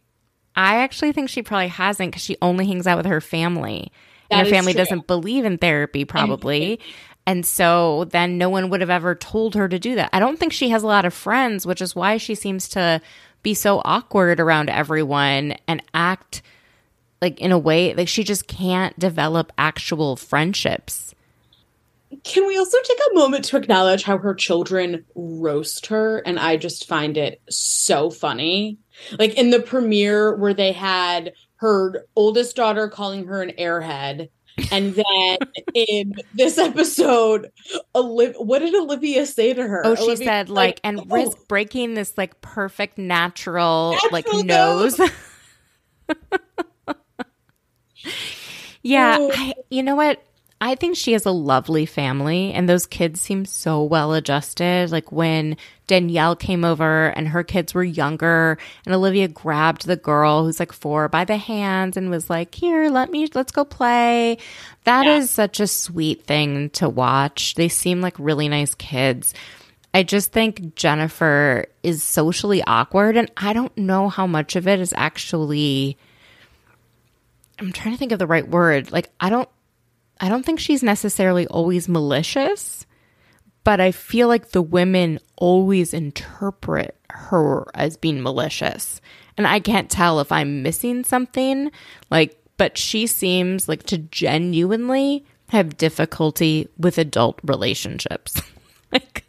[0.56, 3.92] I actually think she probably hasn't because she only hangs out with her family.
[4.30, 4.80] That and her family true.
[4.80, 6.80] doesn't believe in therapy probably.
[7.26, 10.10] and so then no one would have ever told her to do that.
[10.14, 13.02] I don't think she has a lot of friends which is why she seems to
[13.42, 16.42] be so awkward around everyone and act
[17.22, 21.14] like in a way like she just can't develop actual friendships.
[22.24, 26.18] Can we also take a moment to acknowledge how her children roast her?
[26.20, 28.80] And I just find it so funny.
[29.20, 34.30] Like in the premiere where they had her oldest daughter calling her an airhead.
[34.72, 35.38] And then
[35.76, 37.52] in this episode,
[37.94, 39.86] Olivia, what did Olivia say to her?
[39.86, 44.46] Oh, she Olivia, said like, and oh, risk breaking this like perfect natural, Natural like
[44.46, 45.00] nose.
[48.82, 49.18] yeah.
[49.20, 50.24] I, you know what?
[50.62, 54.92] I think she has a lovely family, and those kids seem so well adjusted.
[54.92, 55.56] Like when
[55.88, 60.74] Danielle came over and her kids were younger, and Olivia grabbed the girl who's like
[60.74, 64.38] four by the hands and was like, Here, let me, let's go play.
[64.84, 65.34] That is Yeah.
[65.34, 67.54] such a sweet thing to watch.
[67.56, 69.34] They seem like really nice kids.
[69.94, 74.82] I just think Jennifer is socially awkward, and I don't know how much of it
[74.82, 75.98] is actually.
[77.60, 78.92] I'm trying to think of the right word.
[78.92, 79.50] Like, I don't
[80.20, 82.86] I don't think she's necessarily always malicious,
[83.64, 89.00] but I feel like the women always interpret her as being malicious.
[89.38, 91.72] And I can't tell if I'm missing something.
[92.12, 98.42] Like, but she seems like to genuinely have difficulty with adult relationships.
[98.92, 99.26] like,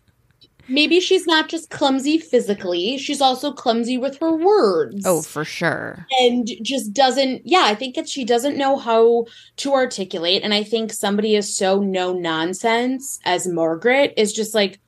[0.71, 5.05] Maybe she's not just clumsy physically, she's also clumsy with her words.
[5.05, 6.07] oh, for sure.
[6.21, 10.63] and just doesn't yeah i think that she doesn't know how to articulate and i
[10.63, 14.79] think somebody is so no nonsense as margaret is just like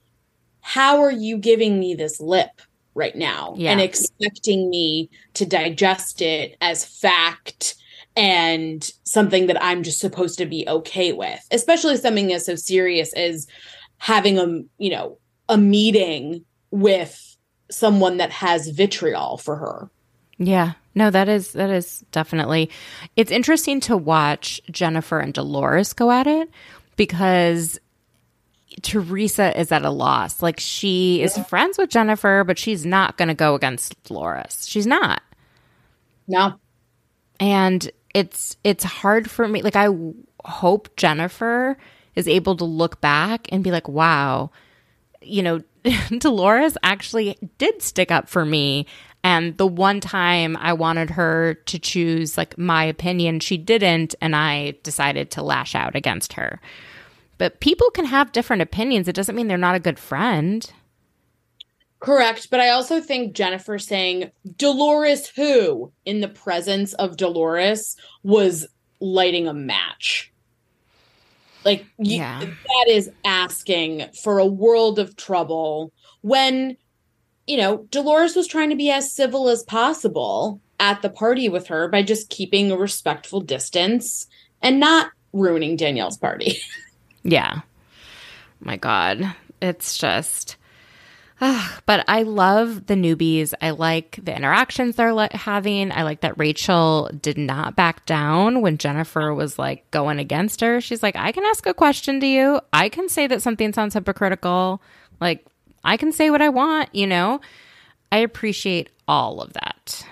[0.61, 2.51] how are you giving me this lip
[2.95, 3.73] right now Yeah.
[3.73, 7.75] and expecting me to digest it as fact
[8.17, 13.13] and something that i'm just supposed to be okay with especially something as so serious
[13.15, 13.47] as
[13.99, 14.47] having a
[14.79, 15.19] you know
[15.49, 17.37] a meeting with
[17.71, 19.91] someone that has vitriol for her
[20.39, 20.73] Yeah.
[20.95, 22.71] No, that is that is definitely.
[23.17, 26.51] It's interesting to watch Jennifer and Dolores go at it
[26.97, 27.81] because
[28.83, 30.43] Teresa is at a loss.
[30.43, 34.67] Like she is friends with Jennifer, but she's not going to go against Dolores.
[34.69, 35.23] She's not.
[36.29, 36.55] no
[37.41, 39.89] And it's it's hard for me like I
[40.45, 41.79] hope Jennifer
[42.15, 44.51] is able to look back and be like, "Wow,
[45.23, 45.63] you know,
[46.19, 48.87] Dolores actually did stick up for me.
[49.25, 54.15] And the one time I wanted her to choose like my opinion, she didn't.
[54.21, 56.61] And I decided to lash out against her.
[57.39, 59.09] But people can have different opinions.
[59.09, 60.71] It doesn't mean they're not a good friend.
[62.03, 68.67] Correct, but I also think Jennifer saying Dolores who in the presence of Dolores was
[69.01, 70.32] lighting a match.
[71.65, 72.41] Like you, Yeah.
[72.41, 75.93] that is asking for a world of trouble
[76.23, 76.77] when
[77.47, 81.69] you know Dolores was trying to be as civil as possible at the party with
[81.69, 84.27] her by just keeping a respectful distance
[84.61, 86.59] and not ruining Danielle's party.
[87.25, 87.61] Yeah.
[88.59, 89.33] My God.
[89.61, 90.57] It's just.
[91.43, 93.53] Ah, but I love the newbies.
[93.61, 95.93] I like the interactions they're li- having.
[95.93, 100.81] I like that Rachel did not back down when Jennifer was like going against her.
[100.81, 102.61] She's like, I can ask a question to you.
[102.73, 104.81] I can say that something sounds hypocritical.
[105.21, 105.45] Like,
[105.85, 107.41] I can say what I want, you know?
[108.11, 110.07] I appreciate all of that.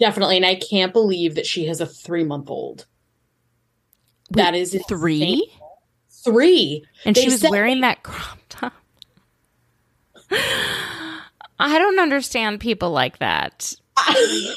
[0.00, 2.86] Definitely, and I can't believe that she has a three month old.
[4.30, 4.88] That is insane.
[4.88, 5.52] Three?
[6.24, 6.84] Three.
[7.04, 8.72] And They she was said- wearing that crop top.
[11.58, 13.74] I don't understand people like that.
[13.96, 14.54] I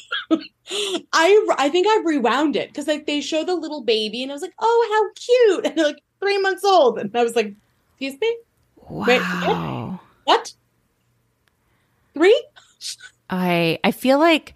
[1.58, 4.42] I think I rewound it because like they show the little baby and I was
[4.42, 7.54] like, oh how cute, and they're like three months old, and I was like,
[7.92, 8.38] excuse me,
[8.90, 9.48] Wait, what?
[9.48, 10.00] Wow.
[10.24, 10.54] what?
[12.14, 12.46] Three?
[13.30, 14.54] I I feel like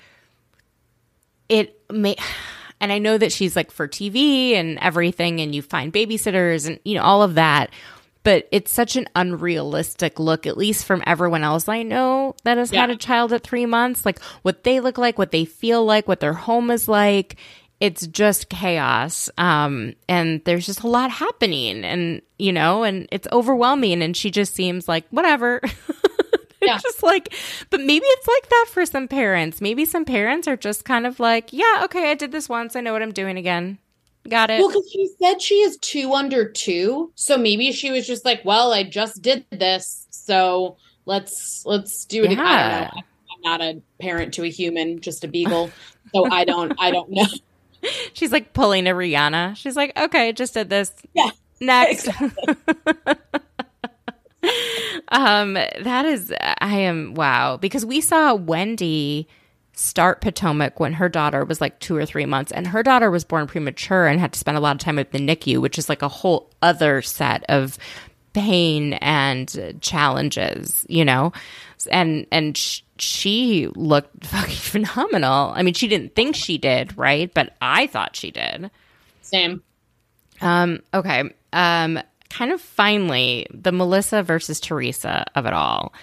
[1.50, 2.16] it may
[2.80, 6.80] and I know that she's like for TV and everything and you find babysitters and
[6.84, 7.72] you know all of that
[8.24, 12.70] but it's such an unrealistic look at least from everyone else I know that has
[12.72, 14.06] had a child at 3 months.
[14.06, 17.36] Like what they look like what they feel like what their home is like.
[17.80, 19.30] It's just chaos.
[19.38, 24.04] Um and there's just a lot happening and you know and it's overwhelming.
[24.04, 25.62] And she just seems like whatever.
[26.64, 26.78] Yeah.
[26.78, 27.34] just like
[27.72, 29.62] but maybe it's like that for some parents.
[29.62, 32.76] Maybe some parents are just kind of like yeah okay i did this once.
[32.76, 33.80] I know what i'm doing again
[34.30, 38.06] got it Well, because she said she is two under two, so maybe she was
[38.08, 42.32] just like, well, I just did this, so let's let's do it.
[42.32, 42.46] again.
[42.46, 42.84] I Yeah.
[42.84, 43.04] don't know.
[43.34, 45.74] I'm not a parent to a human, just a beagle,
[46.14, 47.26] so I don't I don't know.
[48.14, 52.08] she's like pulling a rihanna she's like okay I just did this Yeah, next
[55.10, 59.28] um, that is, I am wow because we saw Wendy
[59.82, 63.24] start Potomac when her daughter was like two or three months, and her daughter was
[63.24, 65.90] born premature and had to spend a lot of time at the NICU, which is
[65.90, 67.78] like a whole other set of
[68.34, 71.34] pain and challenges, you know,
[71.92, 75.52] and and sh- she looked fucking phenomenal.
[75.56, 77.34] I mean, she didn't think she did, right?
[77.34, 78.72] But I thought she did.
[79.22, 79.64] Same.
[80.42, 80.80] Um.
[80.94, 81.24] Okay.
[81.54, 82.00] Um.
[82.30, 85.94] Kind of finally, the Melissa versus Teresa of it all.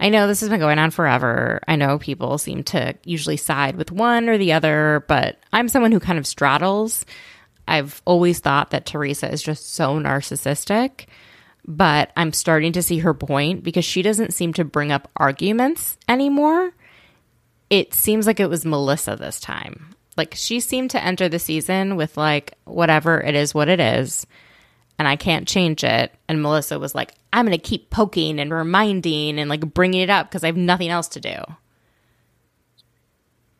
[0.00, 1.60] I know this has been going on forever.
[1.68, 5.92] I know people seem to usually side with one or the other, but I'm someone
[5.92, 7.04] who kind of straddles.
[7.68, 11.04] I've always thought that Teresa is just so narcissistic,
[11.66, 15.98] but I'm starting to see her point because she doesn't seem to bring up arguments
[16.08, 16.72] anymore.
[17.68, 19.94] It seems like it was Melissa this time.
[20.16, 24.26] Like she seemed to enter the season with like whatever it is what it is
[25.00, 26.12] and I can't change it.
[26.28, 30.10] And Melissa was like, I'm going to keep poking and reminding and like bringing it
[30.10, 31.36] up because I have nothing else to do.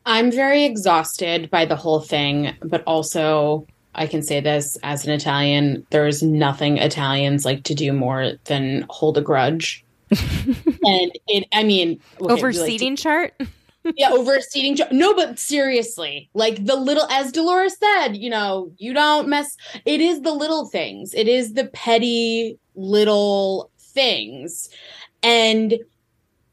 [0.04, 5.12] I'm very exhausted by the whole thing, but also I can say this as an
[5.12, 9.82] Italian, there's nothing Italians like to do more than hold a grudge.
[10.10, 13.34] and it, I mean, okay, over seating like to, chart.
[13.96, 14.92] Yeah, over a seating chart.
[14.92, 19.56] No, but seriously, like the little, as Dolores said, you know, you don't mess.
[19.84, 21.14] It is the little things.
[21.14, 24.68] It is the petty little things,
[25.22, 25.78] and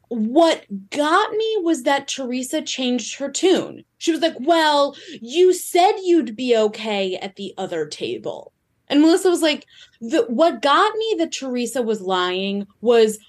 [0.10, 3.84] what got me was that Teresa changed her tune.
[3.98, 8.54] She was like, Well, you said you'd be okay at the other table.
[8.88, 9.66] And Melissa was like,
[10.00, 13.20] the, What got me that Teresa was lying was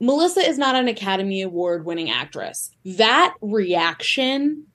[0.00, 2.70] Melissa is not an Academy Award winning actress.
[2.84, 4.66] That reaction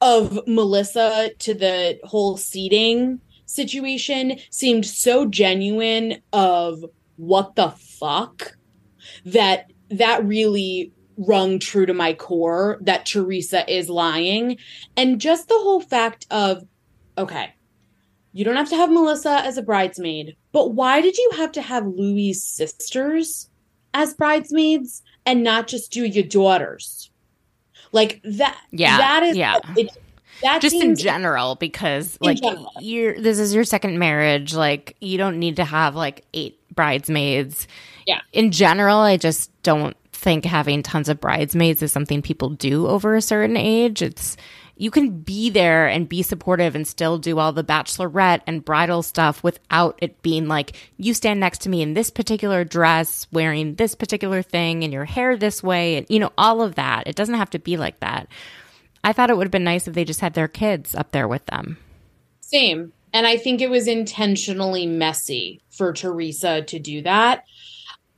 [0.00, 6.82] of Melissa to the whole seating situation seemed so genuine of
[7.16, 8.56] what the fuck
[9.26, 14.56] that that really rung true to my core that Teresa is lying.
[14.96, 16.66] And just the whole fact of,
[17.16, 17.54] okay,
[18.32, 21.62] you don't have to have Melissa as a bridesmaid, but why did you have to
[21.62, 23.48] have Luis' sisters
[23.94, 27.10] as bridesmaids and not just do your daughters?
[27.92, 28.60] Like that.
[28.70, 28.98] Yeah.
[28.98, 29.36] That is.
[29.36, 29.58] Yeah.
[29.76, 29.90] It,
[30.42, 32.72] that just in general because like general.
[32.80, 37.68] you're this is your second marriage like you don't need to have like eight bridesmaids
[38.06, 38.20] yeah.
[38.32, 43.14] In general, I just don't think having tons of bridesmaids is something people do over
[43.14, 44.02] a certain age.
[44.02, 44.36] It's
[44.76, 49.02] you can be there and be supportive and still do all the bachelorette and bridal
[49.02, 53.76] stuff without it being like you stand next to me in this particular dress wearing
[53.76, 57.06] this particular thing and your hair this way and you know all of that.
[57.06, 58.28] It doesn't have to be like that.
[59.04, 61.28] I thought it would have been nice if they just had their kids up there
[61.28, 61.78] with them.
[62.40, 62.92] Same.
[63.12, 67.44] And i think it was intentionally messy for teresa to do that.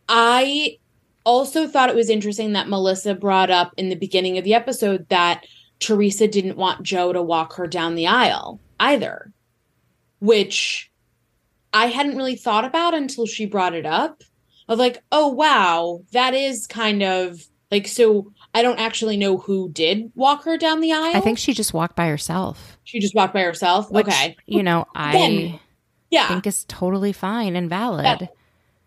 [0.09, 0.79] I
[1.25, 5.09] also thought it was interesting that Melissa brought up in the beginning of the episode
[5.09, 5.45] that
[5.81, 9.33] Teresa didn't want Joe to walk her down the aisle either,
[10.21, 10.91] which
[11.73, 14.23] I hadn't really thought about until she brought it up.
[14.69, 18.33] Of like, oh wow, that is kind of like so.
[18.53, 21.17] I don't actually know who did walk her down the aisle.
[21.17, 22.77] I think she just walked by herself.
[22.83, 23.93] She just walked by herself.
[23.93, 25.61] Which, okay, you know, I then,
[26.11, 26.27] yeah.
[26.27, 28.23] think is totally fine and valid.
[28.23, 28.27] Yeah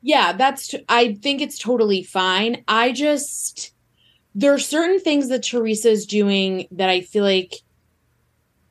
[0.02, 2.64] yeah, that's t- I think it's totally fine.
[2.68, 3.74] I just
[4.40, 7.56] there are certain things that Teresa is doing that I feel like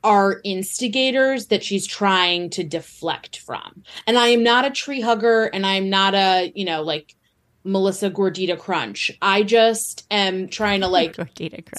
[0.03, 3.83] are instigators that she's trying to deflect from.
[4.07, 7.15] And I am not a tree hugger and I'm not a, you know, like
[7.63, 9.11] Melissa Gordita Crunch.
[9.21, 11.15] I just am trying to like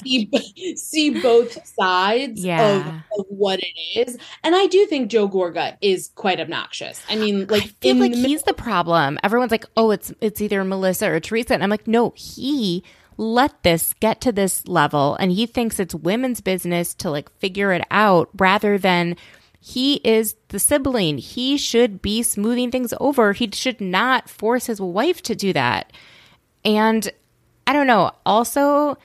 [0.04, 0.30] see,
[0.76, 2.76] see both sides yeah.
[2.76, 2.86] of,
[3.18, 4.16] of, what it is.
[4.44, 7.02] And I do think Joe Gorga is quite obnoxious.
[7.08, 9.18] I mean, like I feel like the he's the problem.
[9.24, 11.54] Everyone's like, oh, it's it's either Melissa or Teresa.
[11.54, 12.84] And I'm like, no, he
[13.20, 17.70] let this get to this level and he thinks it's women's business to like figure
[17.70, 19.14] it out rather than
[19.60, 21.18] he is the sibling.
[21.18, 23.34] He should be smoothing things over.
[23.34, 25.92] He should not force his wife to do that.
[26.64, 27.10] And
[27.66, 28.12] I don't know.
[28.24, 28.96] Also,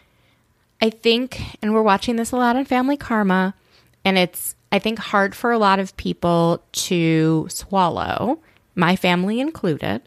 [0.81, 3.53] I think, and we're watching this a lot on Family Karma,
[4.05, 8.39] and it's, I think, hard for a lot of people to swallow,
[8.75, 10.01] my family included.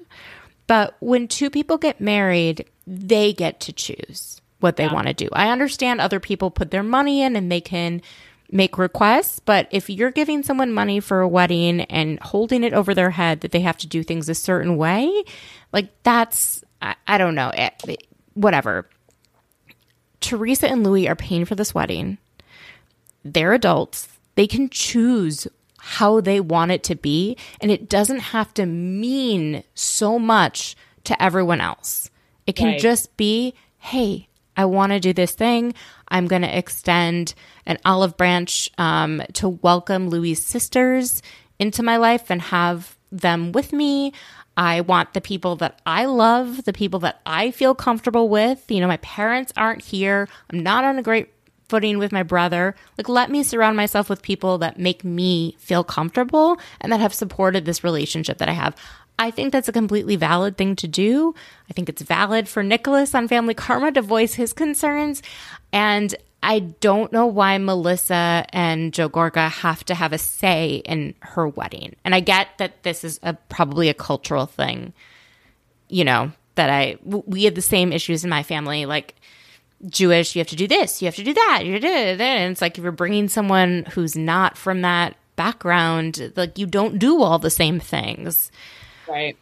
[0.68, 4.92] But when two people get married, they get to choose what they yeah.
[4.92, 5.28] want to do.
[5.32, 8.02] I understand other people put their money in and they can
[8.50, 12.94] make requests, but if you're giving someone money for a wedding and holding it over
[12.94, 15.24] their head that they have to do things a certain way,
[15.72, 18.88] like that's, I, I don't know, it, it, whatever.
[20.20, 22.18] Teresa and Luis are paying for this wedding.
[23.24, 24.08] They're adults.
[24.34, 25.46] They can choose
[25.78, 31.20] how they want it to be, and it doesn't have to mean so much to
[31.22, 32.10] everyone else.
[32.46, 32.80] It can Right.
[32.80, 35.72] just be, hey, I want to do this thing.
[36.08, 37.34] I'm going to extend
[37.66, 41.22] an olive branch um, to welcome Luis' sisters
[41.58, 44.12] into my life and have them with me.
[44.56, 48.68] I want the people that I love, the people that I feel comfortable with.
[48.68, 50.28] You know, my parents aren't here.
[50.50, 51.28] I'm not on a great
[51.68, 52.74] footing with my brother.
[52.96, 57.14] Like, let me surround myself with people that make me feel comfortable and that have
[57.14, 58.74] supported this relationship that I have.
[59.18, 61.34] I think that's a completely valid thing to do.
[61.68, 65.22] I think it's valid for Nicholas on Family Karma to voice his concerns.
[65.72, 71.14] And I don't know why Melissa and Joe Gorga have to have a say in
[71.20, 71.96] her wedding.
[72.04, 74.92] And I get that this is a, probably a cultural thing,
[75.88, 78.86] you know, that I, we had the same issues in my family.
[78.86, 79.16] Like,
[79.86, 82.20] Jewish, you have to do this, you have to do that, you do that.
[82.20, 86.98] And it's like if you're bringing someone who's not from that background, like you don't
[86.98, 88.50] do all the same things.
[89.08, 89.36] Right.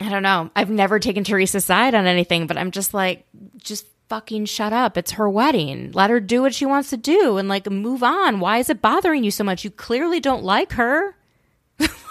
[0.00, 0.50] I don't know.
[0.54, 3.26] I've never taken Teresa's side on anything, but I'm just like,
[3.58, 4.96] just fucking shut up.
[4.96, 5.92] It's her wedding.
[5.92, 8.40] Let her do what she wants to do and like move on.
[8.40, 9.64] Why is it bothering you so much?
[9.64, 11.15] You clearly don't like her.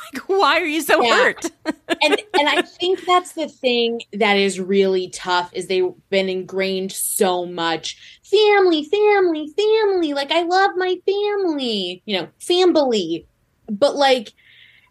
[0.13, 1.15] like, why are you so Yeah.
[1.15, 1.45] hurt?
[2.01, 6.91] and and I think that's the thing that is really tough is they've been ingrained
[6.91, 10.13] so much family, family, family.
[10.13, 13.27] Like I love my family, you know, family.
[13.69, 14.33] But like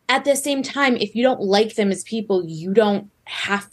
[0.08, 3.68] at the same time, if you don't like them as people, you don't have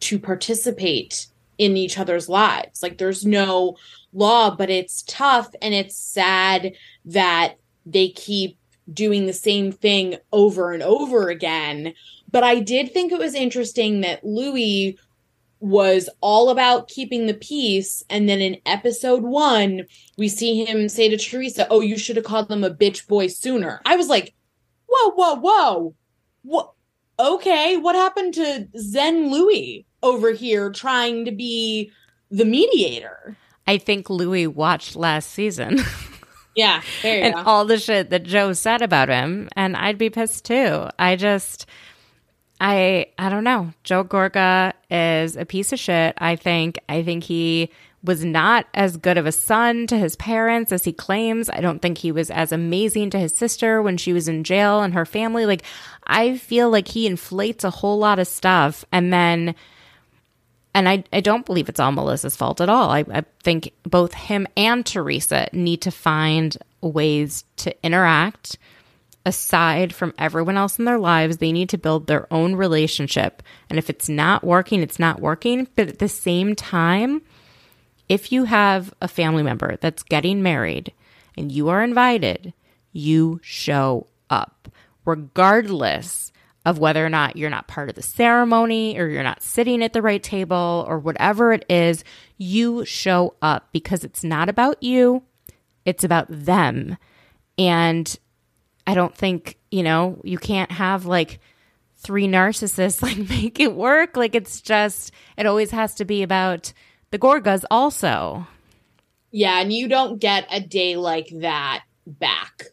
[0.00, 1.26] to participate
[1.58, 2.82] in each other's lives.
[2.82, 3.76] Like there's no
[4.12, 6.72] law, but it's tough and it's sad
[7.04, 7.54] that
[7.86, 8.58] they keep
[8.92, 11.94] doing the same thing over and over again.
[12.30, 14.96] But I did think it was interesting that Luis
[15.60, 18.04] was all about keeping the peace.
[18.10, 19.86] And then in episode one,
[20.18, 23.28] we see him say to Teresa, Oh, you should have called them a bitch boy
[23.28, 23.80] sooner.
[23.86, 24.34] I was like,
[24.86, 25.94] Whoa, whoa, whoa.
[26.42, 26.72] What?
[27.18, 31.92] Okay, what happened to Zen Luis over here trying to be
[32.30, 33.36] the mediator?
[33.66, 35.78] I think Luis watched last season.
[36.54, 37.42] Yeah, there you and go.
[37.44, 40.88] all the shit that Joe said about him, and I'd be pissed too.
[40.98, 41.66] I just,
[42.60, 43.72] I, I don't know.
[43.82, 46.14] Joe Gorga is a piece of shit.
[46.18, 46.78] I think.
[46.88, 47.70] I think he
[48.04, 51.48] was not as good of a son to his parents as he claims.
[51.48, 54.82] I don't think he was as amazing to his sister when she was in jail
[54.82, 55.46] and her family.
[55.46, 55.62] Like,
[56.06, 59.54] I feel like he inflates a whole lot of stuff, and then
[60.74, 62.90] and I, I don't believe it's all Melissa's fault at all.
[62.90, 68.58] I, I think both him and Teresa need to find ways to interact
[69.24, 71.38] aside from everyone else in their lives.
[71.38, 73.42] They need to build their own relationship.
[73.70, 75.68] And if it's not working, it's not working.
[75.76, 77.22] But at the same time,
[78.08, 80.92] if you have a family member that's getting married
[81.38, 82.52] and you are invited,
[82.92, 84.68] you show up,
[85.04, 86.32] regardless
[86.64, 89.92] of whether or not you're not part of the ceremony or you're not sitting at
[89.92, 92.04] the right table or whatever it is,
[92.38, 95.22] you show up because it's not about you,
[95.84, 96.96] it's about them.
[97.58, 98.18] And
[98.86, 101.38] I don't think, you know, you can't have like
[101.96, 104.16] three narcissists like make it work.
[104.16, 106.72] Like it's just, it always has to be about
[107.10, 108.46] the Gorgas also.
[109.30, 112.64] Yeah, and you don't get a day like that back.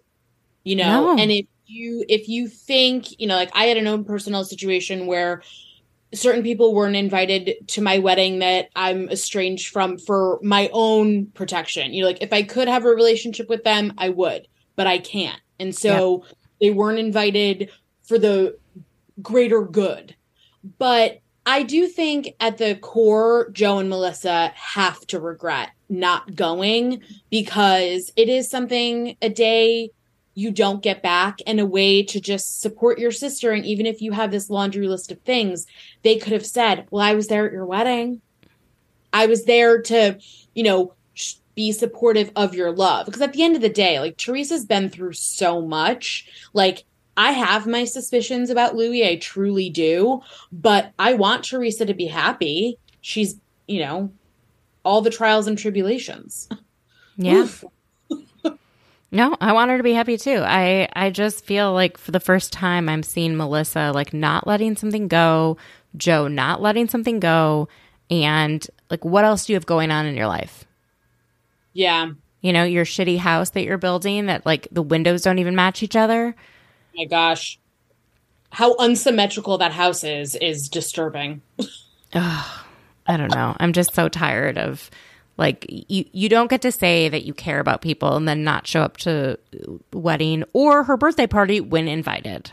[0.63, 1.21] You know, No.
[1.21, 5.07] and if you if you think, you know, like I had an own personal situation
[5.07, 5.41] where
[6.13, 11.93] certain people weren't invited to my wedding that I'm estranged from for my own protection.
[11.93, 14.97] You know, like if I could have a relationship with them, I would, but I
[14.97, 15.39] can't.
[15.59, 16.25] And so
[16.59, 17.71] they weren't invited
[18.03, 18.57] for the
[19.21, 20.15] greater good.
[20.77, 27.01] But I do think at the core, Joe and Melissa have to regret not going
[27.29, 29.91] because it is something a day
[30.33, 33.51] you don't get back and a way to just support your sister.
[33.51, 35.67] And even if you have this laundry list of things,
[36.03, 38.21] they could have said, Well, I was there at your wedding.
[39.13, 40.19] I was there to,
[40.55, 40.93] you know,
[41.53, 43.05] be supportive of your love.
[43.05, 46.27] Because at the end of the day, like Teresa's been through so much.
[46.53, 46.85] Like,
[47.17, 49.05] I have my suspicions about Luis.
[49.05, 50.21] I truly do.
[50.51, 52.77] But I want Teresa to be happy.
[53.01, 53.35] She's,
[53.67, 54.11] you know,
[54.83, 56.47] all the trials and tribulations.
[57.17, 57.33] Yeah.
[57.33, 57.65] Oof.
[59.11, 60.41] No, I want her to be happy too.
[60.45, 64.77] I I just feel like for the first time I'm seeing Melissa like not letting
[64.77, 65.57] something go,
[65.97, 67.67] Joe not letting something go,
[68.09, 70.65] and like what else do you have going on in your life?
[71.73, 72.11] Yeah.
[72.39, 75.83] You know, your shitty house that you're building that like the windows don't even match
[75.83, 76.33] each other.
[76.37, 77.59] Oh my gosh.
[78.49, 81.41] How unsymmetrical that house is is disturbing.
[82.13, 83.55] I don't know.
[83.59, 84.89] I'm just so tired of
[85.41, 88.67] like you you don't get to say that you care about people and then not
[88.67, 89.39] show up to
[89.91, 92.51] wedding or her birthday party when invited.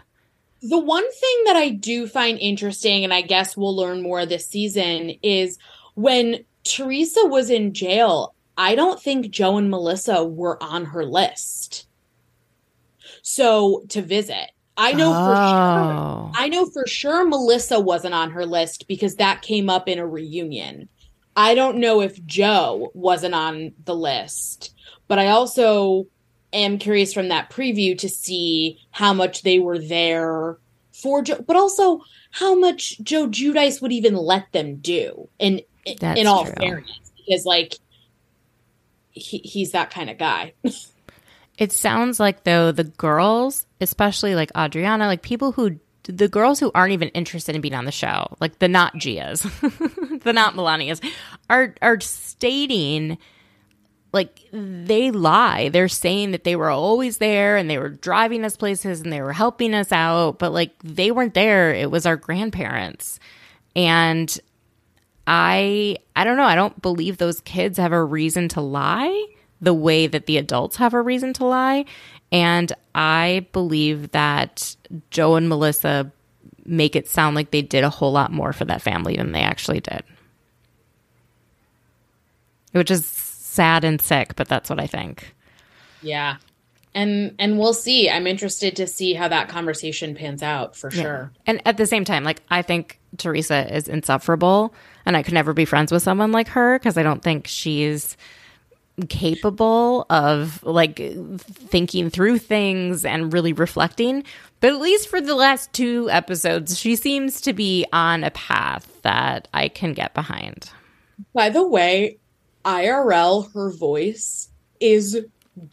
[0.63, 4.47] The one thing that I do find interesting, and I guess we'll learn more this
[4.47, 5.59] season, is
[5.97, 11.87] when Teresa was in jail, I don't think Joe and Melissa were on her list.
[13.21, 14.51] So to visit.
[14.79, 15.27] I know oh.
[15.27, 15.93] for sure.
[15.93, 16.33] Oh.
[16.35, 20.07] I know for sure Melissa wasn't on her list because that came up in a
[20.07, 20.89] reunion.
[21.39, 24.75] I don't know if Joe wasn't on the list,
[25.07, 26.09] but I also
[26.53, 30.59] am curious from that preview to see how much they were there
[30.93, 32.01] for Joe, but also
[32.33, 35.29] how much Joe Giudice would even let them do.
[35.39, 36.55] And in all true.
[36.59, 37.75] fairness, because like
[39.13, 40.55] he, he's that kind of guy.
[41.57, 45.79] it sounds like though the girls, especially like Audriana, like people who
[46.09, 49.43] the girls who aren't even interested in being on the show, like the not Gias,
[50.23, 51.05] the not Milanias,
[51.51, 53.19] are are stating
[54.13, 55.69] like they lie.
[55.69, 59.21] They're saying that they were always there and they were driving us places and they
[59.21, 61.75] were helping us out, but like they weren't there.
[61.75, 63.21] It was our grandparents.
[63.77, 64.37] And
[65.27, 69.27] I I don't know, I don't believe those kids have a reason to lie
[69.61, 71.85] the way that the adults have a reason to lie.
[72.31, 74.77] And I believe that
[75.11, 76.13] Joe and Melissa
[76.65, 79.41] make it sound like they did a whole lot more for that family than they
[79.41, 80.03] actually did.
[82.73, 85.35] Which is sad and sick, but that's what I think.
[86.03, 86.37] Yeah.
[86.95, 88.11] And and we'll see.
[88.11, 91.03] I'm interested to see how that conversation pans out for yeah.
[91.03, 91.33] sure.
[91.47, 94.75] And at the same time, like I think Teresa is insufferable
[95.07, 98.17] and I could never be friends with someone like her because I don't think she's
[99.09, 101.01] capable of like
[101.47, 104.25] thinking through things and really reflecting.
[104.61, 109.03] But at least for the last two episodes, she seems to be on a path
[109.03, 110.71] that I can get behind.
[111.33, 112.19] By the way,
[112.65, 114.49] IRL, her voice
[114.81, 115.25] is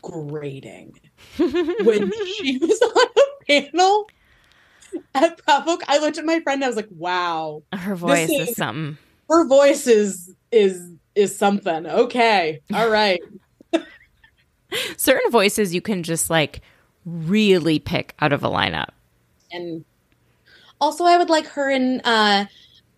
[0.01, 0.99] grating.
[1.37, 4.07] when she was on a panel
[5.13, 6.63] at Bravo, I looked at my friend.
[6.63, 8.97] I was like, "Wow, her voice is, is something.
[9.29, 11.87] Her voice is is is something.
[11.87, 12.61] Okay.
[12.73, 13.21] All right.
[14.97, 16.61] Certain voices you can just like
[17.05, 18.89] really pick out of a lineup.
[19.51, 19.85] And
[20.81, 22.45] also I would like her and uh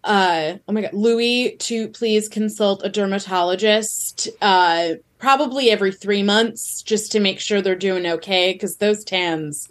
[0.03, 6.82] uh oh my god, Luis to please consult a dermatologist uh probably every 3 months
[6.82, 9.70] just to make sure they're doing okay cuz those tans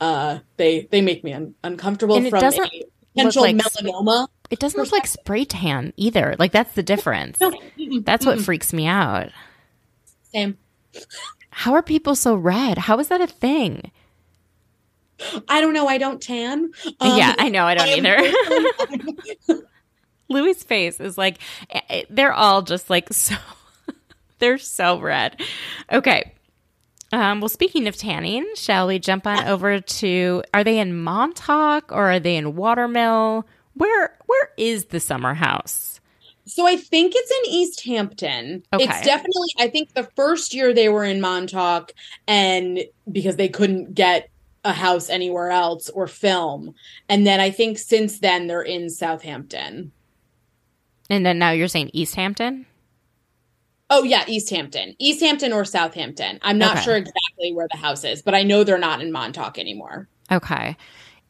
[0.00, 2.84] uh they they make me un- uncomfortable and from a
[3.18, 4.28] potential like melanoma.
[4.50, 6.36] It doesn't look like spray tan either.
[6.38, 7.40] Like that's the difference.
[7.40, 7.52] No.
[8.02, 9.30] That's what freaks me out.
[10.32, 10.58] Same.
[11.50, 12.78] How are people so red?
[12.78, 13.90] How is that a thing?
[15.48, 15.88] I don't know.
[15.88, 16.70] I don't tan.
[17.00, 17.64] Um, yeah, I know.
[17.64, 17.96] I don't I
[19.48, 19.62] either.
[20.28, 21.38] Luis' face is like
[21.70, 23.34] eh, eh, they're all just like so.
[24.38, 25.40] they're so red.
[25.90, 26.32] Okay.
[27.12, 30.42] Um, well, speaking of tanning, shall we jump on over to?
[30.52, 33.46] Are they in Montauk or are they in Watermill?
[33.74, 36.00] Where where is the summer house?
[36.44, 38.62] So I think it's in East Hampton.
[38.72, 38.84] Okay.
[38.84, 41.92] It's definitely I think the first year they were in Montauk
[42.26, 42.80] and
[43.10, 44.30] because they couldn't get
[44.64, 46.74] a house anywhere else or film.
[47.08, 49.92] And then I think since then they're in Southampton.
[51.08, 52.66] And then now you're saying East Hampton?
[53.90, 54.94] Oh yeah, East Hampton.
[54.98, 56.38] East Hampton or Southampton.
[56.42, 56.84] I'm not okay.
[56.84, 60.08] sure exactly where the house is, but I know they're not in Montauk anymore.
[60.30, 60.76] Okay.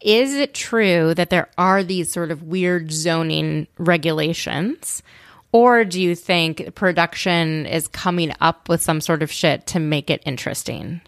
[0.00, 5.02] Is it true that there are these sort of weird zoning regulations?
[5.50, 10.10] Or do you think production is coming up with some sort of shit to make
[10.10, 11.00] it interesting?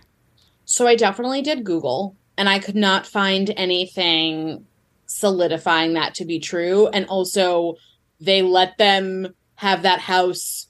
[0.65, 4.67] So I definitely did Google and I could not find anything
[5.07, 6.87] solidifying that to be true.
[6.87, 7.75] And also,
[8.21, 10.67] they let them have that house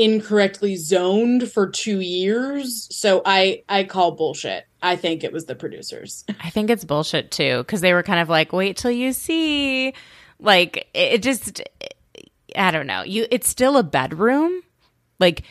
[0.00, 2.88] incorrectly zoned for two years.
[2.90, 4.66] So I I call bullshit.
[4.82, 6.24] I think it was the producers.
[6.40, 9.92] I think it's bullshit too because they were kind of like, wait till you see.
[10.38, 11.60] Like it just,
[12.56, 13.02] I don't know.
[13.02, 14.62] You, it's still a bedroom,
[15.18, 15.42] like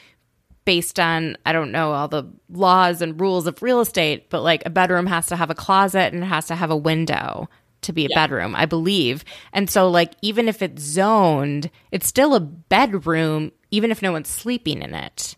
[0.65, 4.65] based on I don't know all the laws and rules of real estate, but like
[4.65, 7.47] a bedroom has to have a closet and it has to have a window
[7.81, 8.15] to be a yeah.
[8.15, 9.23] bedroom, I believe.
[9.53, 14.29] And so like even if it's zoned, it's still a bedroom even if no one's
[14.29, 15.35] sleeping in it.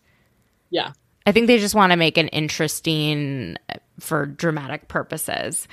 [0.70, 0.92] Yeah.
[1.26, 5.68] I think they just want to make an interesting uh, for dramatic purposes.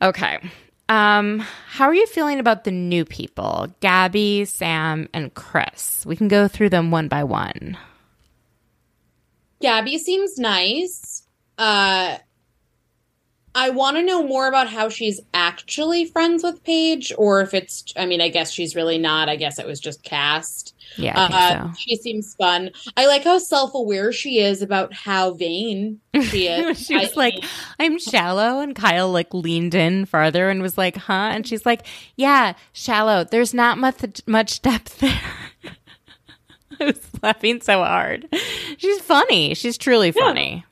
[0.00, 0.38] Okay.
[0.88, 3.68] Um, how are you feeling about the new people?
[3.80, 6.04] Gabby, Sam, and Chris.
[6.06, 7.76] We can go through them one by one.
[9.60, 11.22] Gabby seems nice.
[11.58, 12.18] Uh
[13.54, 17.54] I want to know more about how she's actually actually friends with Paige or if
[17.54, 19.28] it's, I mean, I guess she's really not.
[19.28, 20.74] I guess it was just cast.
[20.96, 21.78] Yeah, Uh, so.
[21.78, 22.70] She seems fun.
[22.96, 26.80] I like how self aware she is about how vain she is.
[26.84, 27.44] she was I like, mean,
[27.78, 28.60] I'm shallow.
[28.60, 31.30] And Kyle like leaned in farther and was like, huh?
[31.32, 31.86] And she's like,
[32.16, 33.24] yeah, shallow.
[33.24, 35.20] There's not much, much depth there.
[36.80, 38.26] I was laughing so hard.
[38.78, 39.54] She's funny.
[39.54, 40.64] She's truly funny.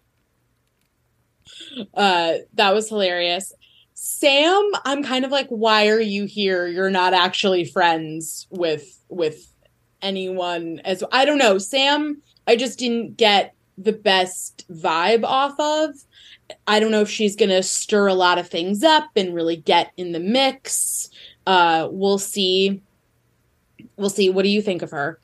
[1.95, 3.53] uh, that was hilarious.
[3.95, 6.67] Sam, I'm kind of like, why are you here?
[6.67, 9.53] You're not actually friends with with
[10.03, 11.59] anyone as I don't know.
[11.59, 15.95] Sam, I just didn't get the best vibe off of.
[16.67, 19.93] I don't know if she's gonna stir a lot of things up and really get
[19.97, 21.11] in the mix.
[21.47, 22.83] Uh, we'll see.
[23.97, 24.31] We'll see.
[24.31, 25.19] What do you think of her?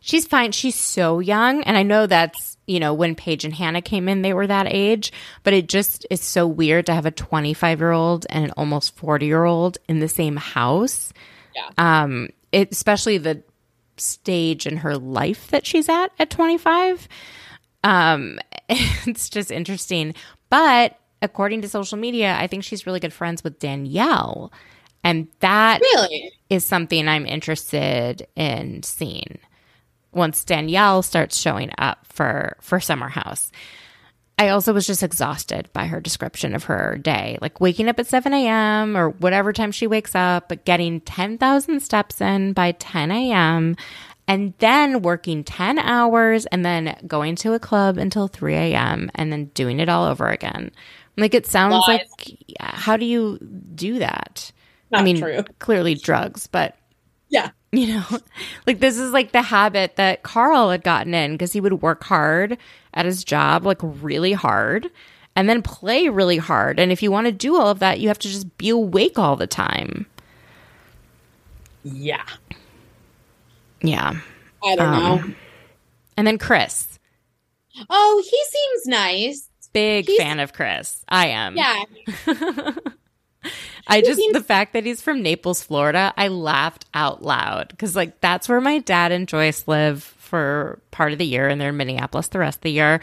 [0.00, 0.52] She's fine.
[0.52, 1.62] She's so young.
[1.64, 4.66] And I know that's, you know, when Paige and Hannah came in, they were that
[4.70, 5.12] age.
[5.42, 8.96] But it just is so weird to have a 25 year old and an almost
[8.96, 11.12] 40 year old in the same house.
[11.54, 11.70] Yeah.
[11.76, 13.42] Um, it, especially the
[14.00, 17.08] stage in her life that she's at at 25.
[17.84, 18.38] Um,
[18.68, 20.14] it's just interesting.
[20.50, 24.52] But according to social media, I think she's really good friends with Danielle.
[25.04, 26.32] And that Really?
[26.50, 29.38] is something I'm interested in seeing
[30.12, 33.52] once Danielle starts showing up for for Summer House.
[34.38, 38.06] I also was just exhausted by her description of her day, like waking up at
[38.06, 38.96] 7 a.m.
[38.96, 43.76] or whatever time she wakes up, but getting 10,000 steps in by 10 a.m.
[44.28, 49.10] and then working 10 hours and then going to a club until 3 a.m.
[49.16, 50.70] and then doing it all over again.
[51.16, 52.00] Like it sounds Lies.
[52.28, 53.38] like, how do you
[53.74, 54.52] do that?
[54.92, 55.42] Not I mean, true.
[55.58, 56.76] clearly drugs, but.
[57.72, 58.04] You know,
[58.66, 62.04] like this is like the habit that Carl had gotten in because he would work
[62.04, 62.56] hard
[62.94, 64.90] at his job, like really hard,
[65.36, 66.80] and then play really hard.
[66.80, 69.18] And if you want to do all of that, you have to just be awake
[69.18, 70.06] all the time.
[71.84, 72.24] Yeah.
[73.82, 74.14] Yeah.
[74.64, 75.34] I don't Um, know.
[76.16, 76.98] And then Chris,
[77.88, 79.48] Oh, he seems nice.
[79.72, 81.04] big He's- fan of Chris.
[81.08, 81.56] I am.
[81.56, 81.84] Yeah.
[83.88, 88.20] I just the fact that he's from Naples, Florida, I laughed out loud because like
[88.20, 91.76] that's where my dad and Joyce live for part of the year, and they're in
[91.76, 93.00] Minneapolis the rest of the year.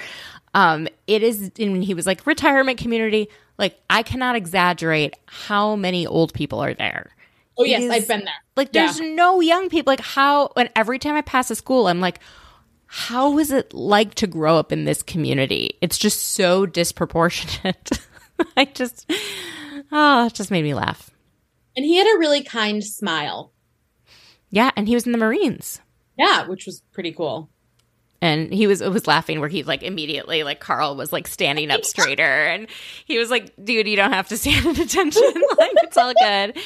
[0.53, 3.29] Um, it is, and he was like retirement community.
[3.57, 7.11] Like I cannot exaggerate how many old people are there.
[7.57, 8.33] Oh yes, is- I've been there.
[8.55, 8.85] Like Yeah.
[8.85, 9.91] there's no young people.
[9.91, 10.51] Like how?
[10.55, 12.19] And every time I pass a school, I'm like,
[12.85, 15.71] how is it like to grow up in this community?
[15.81, 17.99] It's just so disproportionate.
[18.57, 19.09] I just,
[19.91, 21.11] oh, it just made me laugh.
[21.75, 23.51] And he had a really kind smile.
[24.49, 25.81] Yeah, and he was in the Marines.
[26.17, 27.49] Yeah, which was pretty cool.
[28.21, 31.83] And he was was laughing where he like immediately like Carl was like standing up
[31.83, 32.67] straighter and
[33.05, 35.21] he was like, dude, you don't have to stand at attention.
[35.57, 36.57] like it's all good.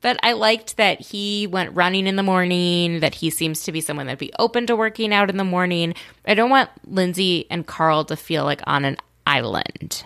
[0.00, 3.80] But I liked that he went running in the morning, that he seems to be
[3.80, 5.94] someone that'd be open to working out in the morning.
[6.26, 10.04] I don't want Lindsay and Carl to feel like on an island.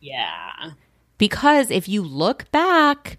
[0.00, 0.70] Yeah.
[1.18, 3.18] Because if you look back,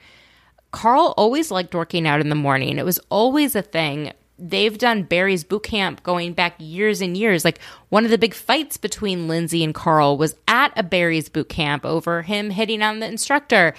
[0.72, 2.78] Carl always liked working out in the morning.
[2.78, 4.14] It was always a thing.
[4.38, 7.44] They've done Barry's boot camp going back years and years.
[7.44, 11.50] Like one of the big fights between Lindsay and Carl was at a Barry's boot
[11.50, 13.74] camp over him hitting on the instructor.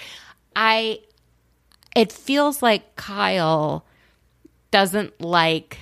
[0.54, 1.00] I
[1.96, 3.84] it feels like Kyle
[4.70, 5.78] doesn't like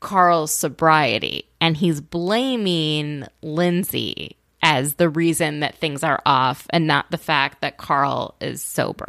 [0.00, 7.10] Carl's sobriety and he's blaming Lindsay as the reason that things are off and not
[7.10, 9.06] the fact that Carl is sober.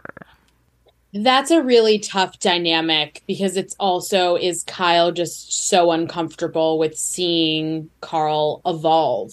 [1.14, 7.92] That's a really tough dynamic because it's also is Kyle just so uncomfortable with seeing
[8.02, 9.32] Carl evolve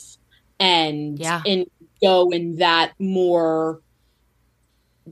[0.58, 1.40] and Yeah.
[1.46, 1.64] and
[2.02, 3.80] go in that more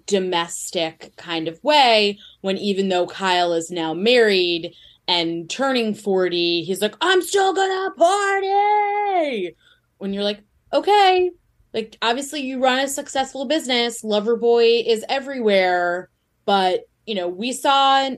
[0.07, 4.75] domestic kind of way when even though Kyle is now married
[5.09, 9.57] and turning 40 he's like I'm still gonna party
[9.97, 10.41] when you're like
[10.73, 11.31] okay
[11.75, 16.09] like obviously you run a successful business Loverboy is everywhere
[16.45, 18.11] but you know we saw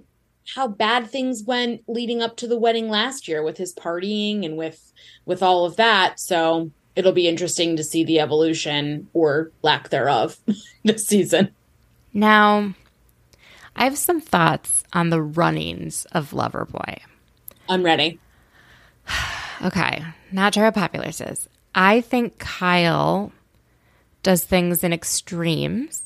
[0.54, 4.56] how bad things went leading up to the wedding last year with his partying and
[4.56, 4.92] with
[5.24, 10.36] with all of that so it'll be interesting to see the evolution or lack thereof
[10.84, 11.50] this season
[12.12, 12.74] Now,
[13.76, 16.98] I have some thoughts on the runnings of Loverboy.
[17.68, 18.18] i'm ready
[19.62, 21.48] Okay, not sure how popular this is.
[21.74, 23.32] I think Kyle
[24.22, 26.04] does things in extremes,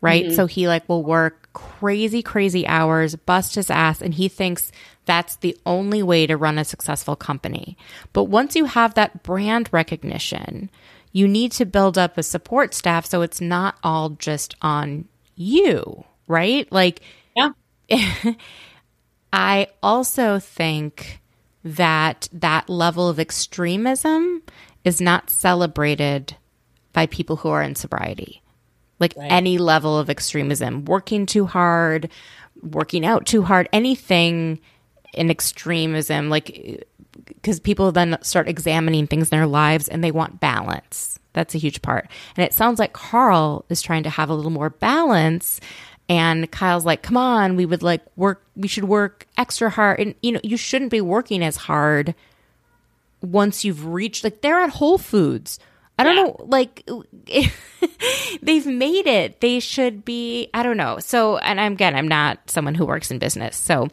[0.00, 0.26] right?
[0.26, 0.34] Mm-hmm.
[0.34, 4.70] So he like will work crazy, crazy hours, bust his ass, and he thinks
[5.06, 7.76] that's the only way to run a successful company.
[8.12, 10.70] But once you have that brand recognition,
[11.12, 16.04] you need to build up a support staff so it's not all just on you,
[16.28, 16.70] right?
[16.70, 17.00] Like,
[17.34, 17.52] Yeah.
[19.32, 21.20] I also think
[21.64, 24.42] that that level of extremism
[24.86, 26.36] is not celebrated
[26.92, 28.40] by people who are in sobriety.
[28.98, 32.08] Like any level of extremism, working too hard,
[32.62, 34.60] working out too hard, anything
[35.12, 36.86] in extremism, like
[37.26, 41.18] because people then start examining things in their lives and they want balance.
[41.32, 42.08] That's a huge part.
[42.36, 45.60] And it sounds like Carl is trying to have a little more balance.
[46.08, 50.00] And Kyle's like, come on, we would like work, we should work extra hard.
[50.00, 52.14] And, you know, you shouldn't be working as hard
[53.32, 55.58] once you've reached, like, they're at Whole Foods.
[55.98, 56.22] I don't Yeah.
[56.24, 56.88] know, like,
[58.42, 59.40] they've made it.
[59.40, 60.98] They should be, I don't know.
[60.98, 63.56] So, and I'm, again, I'm not someone who works in business.
[63.56, 63.88] So,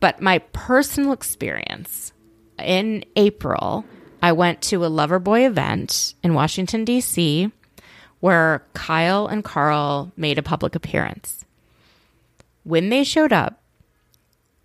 [0.00, 2.12] but my personal experience
[2.58, 3.84] in April,
[4.22, 7.50] I went to a Loverboy event in Washington, D.C.,
[8.20, 11.44] where Kyle and Carl made a public appearance.
[12.62, 13.60] When they showed up,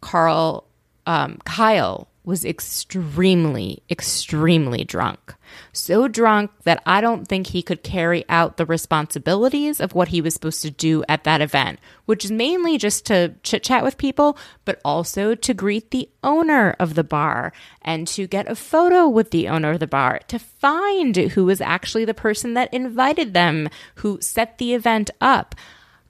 [0.01, 0.65] Carl,
[1.07, 5.33] um, Kyle was extremely, extremely drunk.
[5.71, 10.19] So drunk that I don't think he could carry out the responsibilities of what he
[10.19, 13.97] was supposed to do at that event, which is mainly just to chit chat with
[13.97, 19.07] people, but also to greet the owner of the bar and to get a photo
[19.07, 23.33] with the owner of the bar, to find who was actually the person that invited
[23.33, 25.55] them, who set the event up.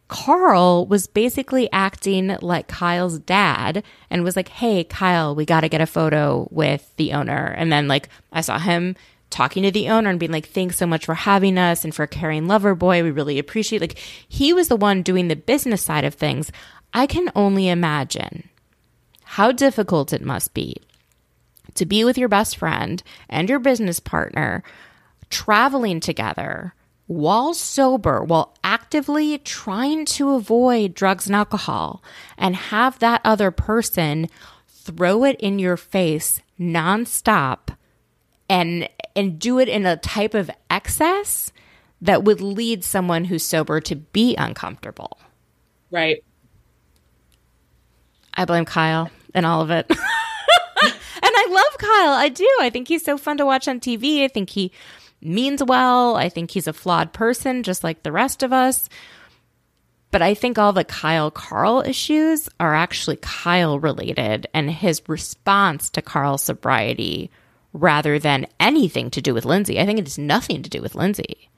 [0.07, 5.69] Carl was basically acting like Kyle's dad and was like, Hey, Kyle, we got to
[5.69, 7.53] get a photo with the owner.
[7.57, 8.95] And then, like, I saw him
[9.29, 12.07] talking to the owner and being like, Thanks so much for having us and for
[12.07, 13.03] carrying Loverboy.
[13.03, 16.51] We really appreciate Like, he was the one doing the business side of things.
[16.93, 18.49] I can only imagine
[19.23, 20.77] how difficult it must be
[21.75, 24.63] to be with your best friend and your business partner
[25.29, 26.73] traveling together
[27.07, 32.03] while sober, while actively trying to avoid drugs and alcohol,
[32.37, 34.27] and have that other person
[34.67, 37.75] throw it in your face nonstop
[38.49, 41.51] and and do it in a type of excess
[42.01, 45.17] that would lead someone who's sober to be uncomfortable.
[45.91, 46.23] Right.
[48.33, 49.87] I blame Kyle and all of it.
[49.89, 49.97] and
[51.23, 52.13] I love Kyle.
[52.13, 52.47] I do.
[52.61, 54.23] I think he's so fun to watch on TV.
[54.23, 54.71] I think he
[55.21, 56.15] means well.
[56.15, 58.89] I think he's a flawed person, just like the rest of us.
[60.11, 65.89] But I think all the Kyle Carl issues are actually Kyle related and his response
[65.91, 67.29] to Carl's sobriety
[67.73, 69.79] rather than anything to do with Lindsay.
[69.79, 71.49] I think it has nothing to do with Lindsay.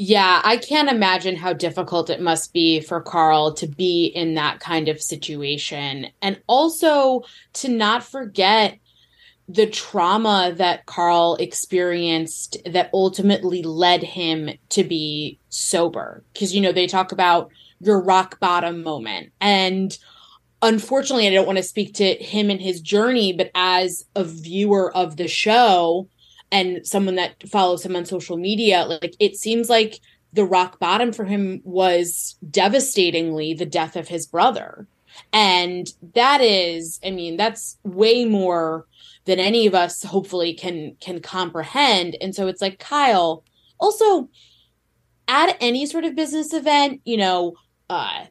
[0.00, 4.60] Yeah, I can't imagine how difficult it must be for Carl to be in that
[4.60, 6.06] kind of situation.
[6.22, 8.78] And also to not forget
[9.48, 16.22] the trauma that Carl experienced that ultimately led him to be sober.
[16.32, 19.32] Because, you know, they talk about your rock bottom moment.
[19.40, 19.96] And
[20.60, 24.94] unfortunately, I don't want to speak to him and his journey, but as a viewer
[24.94, 26.08] of the show,
[26.50, 30.00] and someone that follows him on social media, like it seems like
[30.32, 34.86] the rock bottom for him was devastatingly the death of his brother.
[35.32, 38.86] And that is, I mean, that's way more
[39.28, 42.16] than any of us hopefully can can comprehend.
[42.20, 43.44] And so it's like Kyle,
[43.78, 44.28] also
[45.28, 47.54] at any sort of business event, you know,
[47.88, 48.24] uh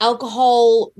[0.00, 0.92] alcohol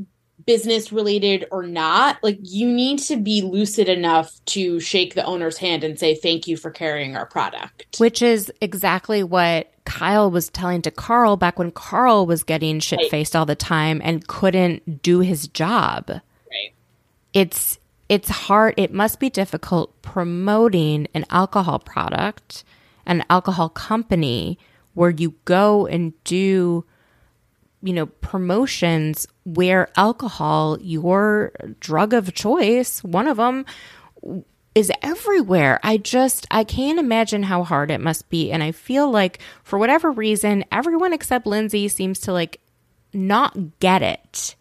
[0.47, 5.59] business related or not, like you need to be lucid enough to shake the owner's
[5.59, 7.99] hand and say thank you for carrying our product.
[7.99, 13.01] Which is exactly what Kyle was telling to Carl back when Carl was getting shit
[13.11, 16.09] faced all the time and couldn't do his job.
[16.09, 16.75] Right.
[17.33, 17.80] It's
[18.11, 22.65] it's hard it must be difficult promoting an alcohol product,
[23.07, 24.59] an alcohol company
[24.95, 26.85] where you go and do
[27.83, 33.65] you know promotions where alcohol your drug of choice one of them
[34.75, 35.79] is everywhere.
[35.85, 39.79] I just i can't imagine how hard it must be and i feel like for
[39.79, 42.61] whatever reason everyone except lindsay seems to like
[43.13, 44.57] not get it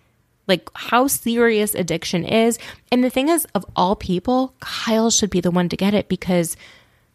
[0.50, 2.60] like how serious addiction is
[2.92, 6.10] and the thing is of all people kyle should be the one to get it
[6.10, 6.58] because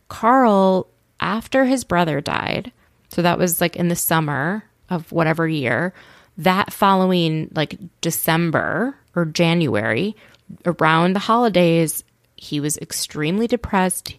[0.09, 0.87] carl
[1.21, 2.73] after his brother died
[3.15, 5.95] so that was like in the summer of whatever year.
[6.37, 10.17] That following like December or January,
[10.67, 12.03] around the holidays,
[12.37, 14.17] he was extremely depressed.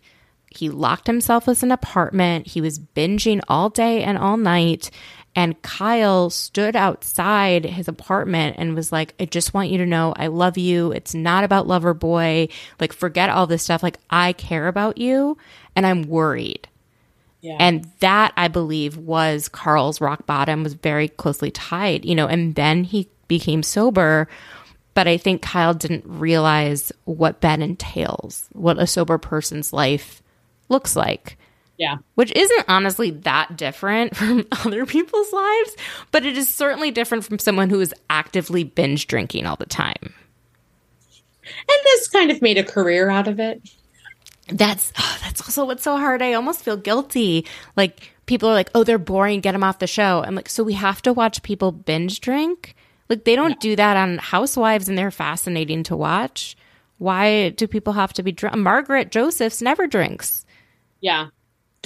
[0.49, 2.47] He locked himself in an apartment.
[2.47, 4.89] He was binging all day and all night.
[5.36, 10.13] And Kyle stood outside his apartment and was like, I just want you to know
[10.15, 10.93] I love you.
[10.93, 12.49] It's not about Loverboy.
[12.79, 13.83] Like, forget all this stuff.
[13.83, 15.38] Like, I care about you
[15.75, 16.69] and I'm worried.
[17.41, 17.57] Yeah.
[17.59, 22.55] And that I believe was Carl's rock bottom was very closely tied, you know, and
[22.55, 24.27] then he became sober.
[24.93, 30.23] But I think Kyle didn't realize what that entails, what a sober person's life
[30.69, 31.38] looks like.
[31.78, 31.97] Yeah.
[32.15, 35.76] Which isn't honestly that different from other people's lives,
[36.11, 40.13] but it is certainly different from someone who is actively binge drinking all the time.
[41.45, 43.61] And this kind of made a career out of it.
[44.47, 46.21] That's oh, that's also what's so hard.
[46.21, 47.45] I almost feel guilty.
[47.76, 49.41] Like people are like, "Oh, they're boring.
[49.41, 52.76] Get them off the show." I'm like, "So we have to watch people binge drink?
[53.09, 56.55] Like they don't do that on Housewives, and they're fascinating to watch.
[56.97, 58.57] Why do people have to be drunk?
[58.57, 60.45] Margaret Josephs never drinks.
[61.01, 61.28] Yeah,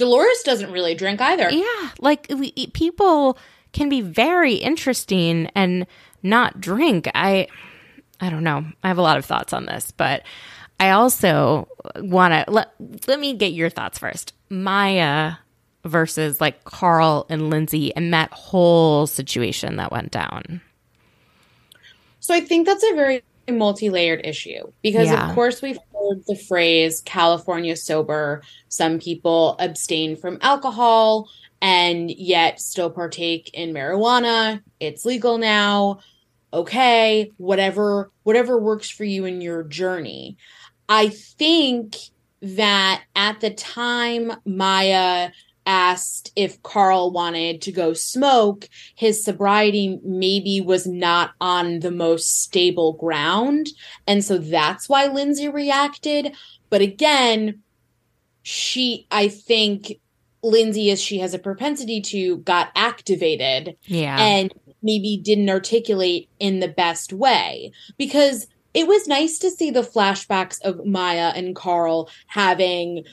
[0.00, 1.50] Dolores doesn't really drink either.
[1.50, 3.36] Yeah, like we, people
[3.72, 5.86] can be very interesting and
[6.22, 7.08] not drink.
[7.14, 7.48] I
[8.18, 8.64] I don't know.
[8.82, 10.22] I have a lot of thoughts on this, but
[10.80, 12.72] I also want to let
[13.06, 14.32] let me get your thoughts first.
[14.48, 15.34] Maya
[15.84, 20.62] versus like Carl and Lindsay and that whole situation that went down.
[22.20, 25.28] So I think that's a very multi-layered issue because yeah.
[25.28, 28.42] of course we've heard the phrase California sober.
[28.68, 31.28] Some people abstain from alcohol
[31.62, 34.62] and yet still partake in marijuana.
[34.78, 36.00] It's legal now.
[36.52, 40.36] Okay, whatever whatever works for you in your journey.
[40.88, 41.96] I think
[42.42, 45.30] that at the time Maya
[45.70, 52.42] asked if Carl wanted to go smoke, his sobriety maybe was not on the most
[52.42, 53.68] stable ground.
[54.04, 56.34] And so that's why Lindsay reacted.
[56.70, 57.62] But again,
[58.42, 60.00] she, I think
[60.42, 63.76] Lindsay, as she has a propensity to, got activated.
[63.84, 64.18] Yeah.
[64.18, 64.52] And
[64.82, 70.60] maybe didn't articulate in the best way because it was nice to see the flashbacks
[70.62, 73.04] of Maya and Carl having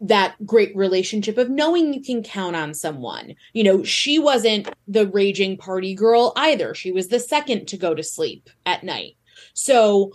[0.00, 3.34] that great relationship of knowing you can count on someone.
[3.52, 6.74] You know, she wasn't the raging party girl either.
[6.74, 9.16] She was the second to go to sleep at night.
[9.54, 10.12] So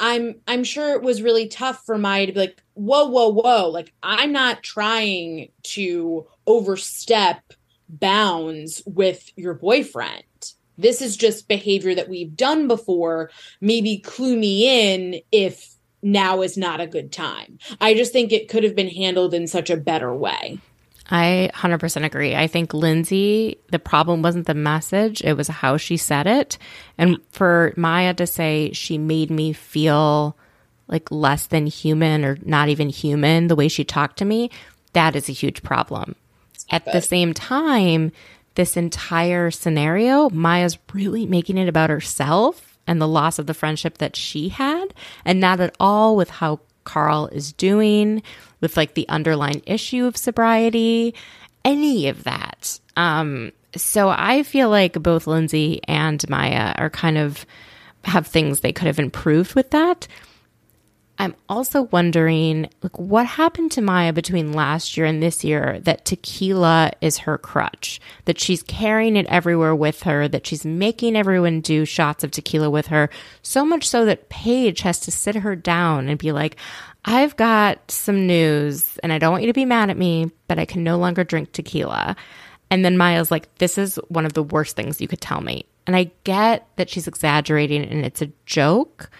[0.00, 3.68] I'm I'm sure it was really tough for Maya to be like, whoa, whoa, whoa.
[3.68, 7.40] Like I'm not trying to overstep
[7.88, 10.24] bounds with your boyfriend
[10.80, 13.30] this is just behavior that we've done before.
[13.60, 17.58] Maybe clue me in if now is not a good time.
[17.80, 20.58] I just think it could have been handled in such a better way.
[21.10, 22.36] I 100% agree.
[22.36, 26.56] I think Lindsay, the problem wasn't the message, it was how she said it.
[26.96, 30.36] And for Maya to say she made me feel
[30.86, 34.50] like less than human or not even human the way she talked to me,
[34.92, 36.14] that is a huge problem.
[36.70, 38.12] At the same time,
[38.54, 43.98] this entire scenario, Maya's really making it about herself and the loss of the friendship
[43.98, 44.92] that she had,
[45.24, 48.20] and not at all with how Carl is doing,
[48.60, 51.14] with like the underlying issue of sobriety,
[51.64, 52.80] any of that.
[52.96, 57.46] Um, so I feel like both Lindsay and Maya are kind of
[58.04, 60.08] have things they could have improved with that.
[61.20, 66.06] I'm also wondering, like, what happened to Maya between last year and this year that
[66.06, 71.60] tequila is her crutch, that she's carrying it everywhere with her, that she's making everyone
[71.60, 73.10] do shots of tequila with her,
[73.42, 76.56] so much so that Paige has to sit her down and be like,
[77.04, 80.58] I've got some news and I don't want you to be mad at me, but
[80.58, 82.16] I can no longer drink tequila.
[82.70, 85.66] And then Maya's like, This is one of the worst things you could tell me.
[85.86, 89.10] And I get that she's exaggerating and it's a joke,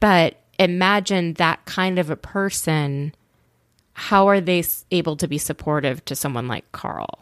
[0.00, 3.14] but imagine that kind of a person
[3.98, 7.18] how are they able to be supportive to someone like Carl?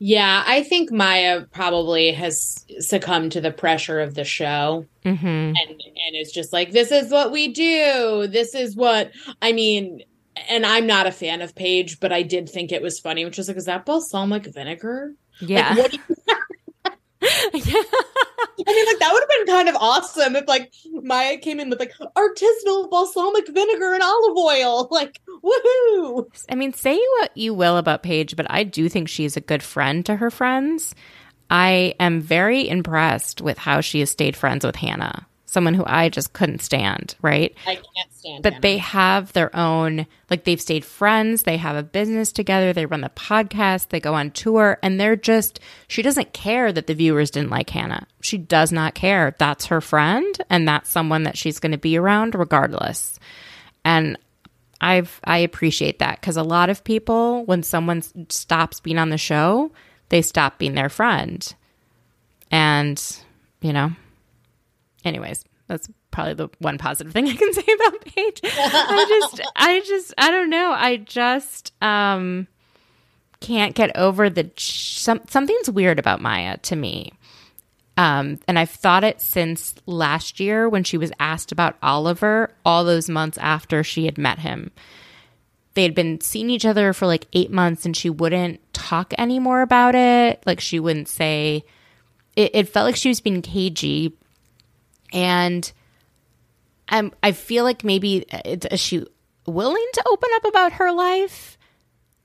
[0.00, 5.26] Yeah, I think Maya probably has succumbed to the pressure of the show, mm-hmm.
[5.26, 8.26] and and is just like, this is what we do.
[8.26, 10.02] This is what I mean.
[10.48, 13.38] And I'm not a fan of Paige, but I did think it was funny, which
[13.38, 15.12] was like, is that balsamic vinegar?
[15.38, 15.74] Yeah.
[15.74, 16.00] Like,
[17.52, 17.82] yeah.
[18.66, 20.72] I mean, like that would have been kind of awesome if like
[21.02, 24.88] Maya came in with like artisanal balsamic vinegar and olive oil.
[25.00, 26.26] Like, woohoo!
[26.50, 29.62] I mean, say what you will about Paige, but I do think she's a good
[29.62, 30.94] friend to her friends.
[31.48, 36.08] I am very impressed with how she has stayed friends with Hannah someone who I
[36.08, 37.54] just couldn't stand, right?
[37.66, 38.42] I can't stand.
[38.42, 42.86] But they have their own, like they've stayed friends, they have a business together, they
[42.86, 45.58] run the podcast, they go on tour, and they're just,
[45.88, 48.06] she doesn't care that the viewers didn't like Hannah.
[48.20, 49.34] She does not care.
[49.38, 53.18] That's her friend, and that's someone that she's going to be around regardless.
[53.84, 54.16] And
[54.80, 59.18] I've, I appreciate that because a lot of people, when someone stops being on the
[59.18, 59.72] show,
[60.10, 61.54] they stop being their friend.
[62.52, 63.02] And,
[63.60, 63.92] you know,
[65.04, 68.40] anyways, that's probably the one positive thing I can say about Paige.
[68.44, 70.72] I just, I just, I don't know.
[70.72, 72.48] I just, um,
[73.40, 77.12] can't get over the some, something's weird about Maya to me.
[77.96, 82.84] Um, and I've thought it since last year when she was asked about Oliver, all
[82.84, 84.70] those months after she had met him.
[85.74, 89.62] They had been seeing each other for like eight months and she wouldn't talk anymore
[89.62, 90.42] about it.
[90.46, 91.64] Like she wouldn't say,
[92.36, 94.16] it, it felt like she was being cagey.
[95.12, 95.70] And
[96.88, 99.04] I'm, I feel like maybe uh, is she
[99.46, 101.56] willing to open up about her life?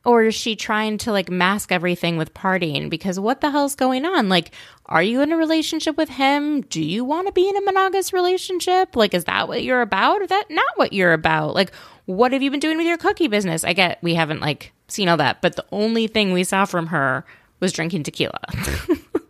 [0.04, 2.92] Or is she trying to like mask everything with partying?
[2.92, 4.30] Because what the hell's going on?
[4.30, 4.52] Like,
[4.86, 6.62] are you in a relationship with him?
[6.62, 8.96] Do you want to be in a monogamous relationship?
[8.96, 10.22] Like, is that what you're about?
[10.22, 11.56] Or that not what you're about?
[11.56, 11.72] Like,
[12.06, 13.64] what have you been doing with your cookie business?
[13.64, 16.88] I get we haven't like seen all that, but the only thing we saw from
[16.88, 17.26] her
[17.60, 18.40] was drinking tequila.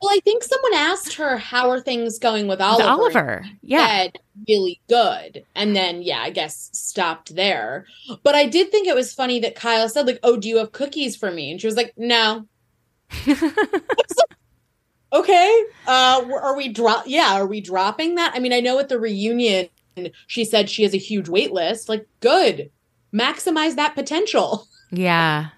[0.00, 2.82] well, I think someone asked her how are things going with Oliver.
[2.82, 4.18] With Oliver, yeah, said,
[4.48, 7.86] really good, and then yeah, I guess stopped there.
[8.22, 10.72] But I did think it was funny that Kyle said like, "Oh, do you have
[10.72, 12.46] cookies for me?" And she was like, "No."
[15.12, 17.04] okay, uh, are we drop?
[17.06, 18.32] Yeah, are we dropping that?
[18.34, 19.68] I mean, I know at the reunion
[20.26, 21.88] she said she has a huge wait list.
[21.88, 22.70] Like, good.
[23.12, 24.66] Maximize that potential.
[24.90, 25.48] Yeah.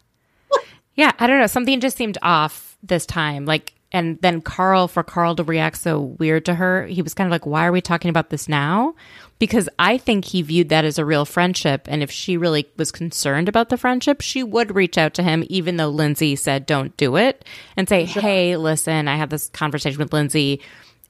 [0.94, 1.46] yeah, I don't know.
[1.46, 3.44] Something just seemed off this time.
[3.44, 7.26] Like, and then Carl, for Carl to react so weird to her, he was kind
[7.26, 8.94] of like, why are we talking about this now?
[9.38, 11.82] Because I think he viewed that as a real friendship.
[11.88, 15.44] And if she really was concerned about the friendship, she would reach out to him,
[15.48, 17.44] even though Lindsay said, don't do it,
[17.76, 18.22] and say, sure.
[18.22, 20.60] hey, listen, I had this conversation with Lindsay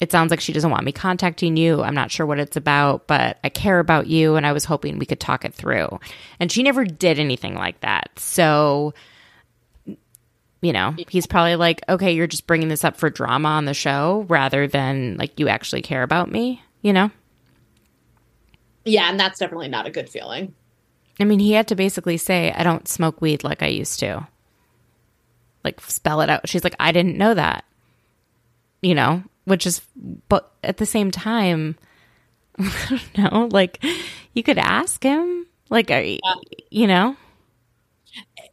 [0.01, 1.81] it sounds like she doesn't want me contacting you.
[1.81, 4.99] I'm not sure what it's about, but I care about you and I was hoping
[4.99, 6.01] we could talk it through.
[6.41, 8.11] And she never did anything like that.
[8.17, 8.95] So,
[10.63, 13.75] you know, he's probably like, okay, you're just bringing this up for drama on the
[13.75, 17.11] show rather than like you actually care about me, you know?
[18.85, 20.55] Yeah, and that's definitely not a good feeling.
[21.21, 24.27] I mean, he had to basically say, I don't smoke weed like I used to.
[25.65, 26.49] Like, spell it out.
[26.49, 27.65] She's like, I didn't know that.
[28.81, 29.81] You know, which is,
[30.29, 31.77] but at the same time,
[32.59, 33.85] I don't know, like
[34.33, 36.35] you could ask him, like, you, yeah.
[36.71, 37.17] you know?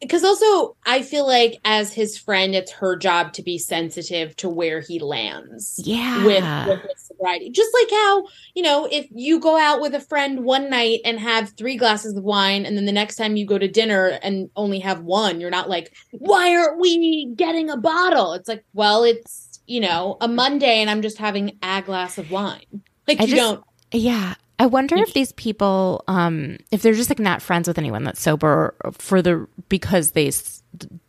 [0.01, 4.47] Because also, I feel like as his friend, it's her job to be sensitive to
[4.47, 5.79] where he lands.
[5.83, 6.25] Yeah.
[6.25, 7.49] With, with his sobriety.
[7.49, 11.19] Just like how, you know, if you go out with a friend one night and
[11.19, 14.49] have three glasses of wine, and then the next time you go to dinner and
[14.55, 18.33] only have one, you're not like, why aren't we getting a bottle?
[18.33, 22.31] It's like, well, it's you know, a Monday and I'm just having a glass of
[22.31, 22.81] wine.
[23.07, 23.63] Like I you just, don't.
[23.91, 24.33] Yeah.
[24.59, 28.21] I wonder if these people, um, if they're just like not friends with anyone that's
[28.21, 30.61] sober for the because they s-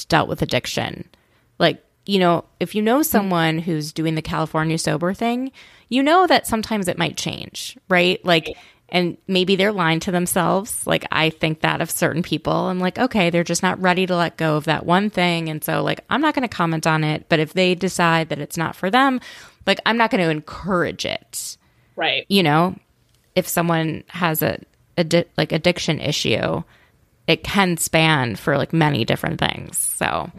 [0.08, 1.08] dealt with addiction.
[1.58, 5.50] Like, you know, if you know someone who's doing the California sober thing,
[5.88, 8.24] you know that sometimes it might change, right?
[8.24, 8.46] Like,
[8.88, 10.86] and maybe they're lying to themselves.
[10.86, 12.52] Like I think that of certain people.
[12.52, 15.48] I'm like, okay, they're just not ready to let go of that one thing.
[15.48, 18.38] And so like I'm not going to comment on it, but if they decide that
[18.38, 19.20] it's not for them,
[19.66, 21.56] like I'm not going to encourage it.
[21.96, 22.24] Right.
[22.28, 22.76] You know,
[23.40, 24.60] if someone has a,
[24.96, 26.62] a like addiction issue,
[27.26, 29.78] it can span for like many different things.
[29.78, 30.30] So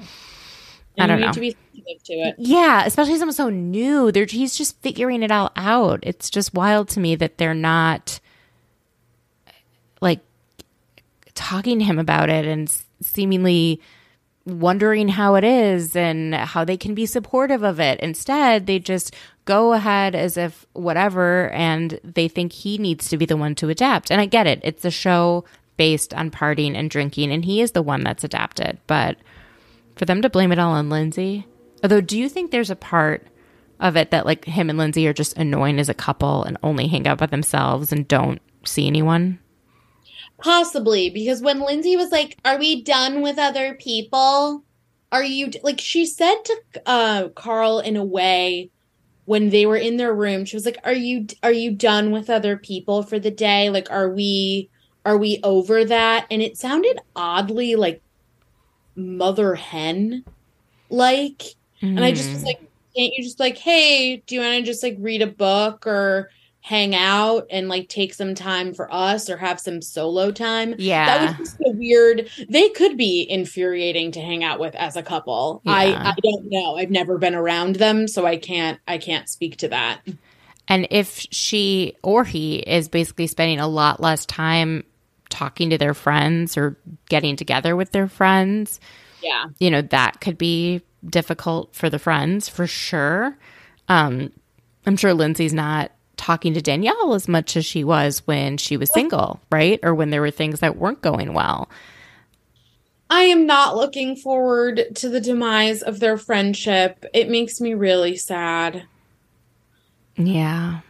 [0.98, 1.34] I don't know.
[1.34, 1.58] To be
[2.06, 2.36] to it.
[2.38, 4.12] Yeah, especially someone so new.
[4.12, 6.00] They're he's just figuring it all out.
[6.04, 8.20] It's just wild to me that they're not
[10.00, 10.20] like
[11.34, 12.72] talking to him about it and
[13.02, 13.82] seemingly
[14.46, 18.00] wondering how it is and how they can be supportive of it.
[18.00, 19.16] Instead, they just
[19.46, 23.70] go ahead as if whatever and they think he needs to be the one to
[23.70, 24.12] adapt.
[24.12, 24.60] And I get it.
[24.64, 25.46] It's a show
[25.78, 28.80] based on partying and drinking and he is the one that's adapted.
[28.88, 29.18] But
[29.96, 31.48] for them to blame it all on Lindsay,
[31.84, 33.28] although do you think there's a part
[33.80, 36.88] of it that like him and Lindsay are just annoying as a couple and only
[36.88, 39.40] hang out by themselves and don't see anyone?
[40.38, 44.64] Possibly because when Lindsay was like, "Are we done with other people?"
[45.12, 48.72] Are you like she said to uh Carl in a way
[49.26, 52.30] when they were in their room, she was like, "Are you are you done with
[52.30, 53.70] other people for the day?
[53.70, 54.70] Like are we
[55.06, 58.02] are we over that?" And it sounded oddly like
[58.96, 60.24] mother hen
[60.90, 61.56] like.
[61.82, 61.98] Mm.
[61.98, 62.48] And I just was hmm.
[62.48, 62.60] like,
[62.96, 66.30] "Can't you just like, "Hey, do you want to just like read a book or
[66.64, 70.76] hang out and like take some time for us or have some solo time.
[70.78, 71.06] Yeah.
[71.06, 75.02] That was just a weird they could be infuriating to hang out with as a
[75.02, 75.62] couple.
[75.66, 75.72] Yeah.
[75.74, 76.78] I I don't know.
[76.78, 80.02] I've never been around them, so I can't I can't speak to that.
[80.68, 84.84] And if she or he is basically spending a lot less time
[85.30, 86.78] talking to their friends or
[87.10, 88.80] getting together with their friends,
[89.24, 89.46] yeah.
[89.58, 93.36] You know, that could be difficult for the friends for sure.
[93.90, 94.32] Um
[94.86, 95.92] I'm sure Lindsay's not
[96.22, 99.80] talking to Danielle as much as she was when she was single, right?
[99.82, 101.68] Or when there were things that weren't going well.
[103.10, 107.04] I am not looking forward to the demise of their friendship.
[107.14, 108.84] It makes me really sad.
[110.16, 110.82] Yeah.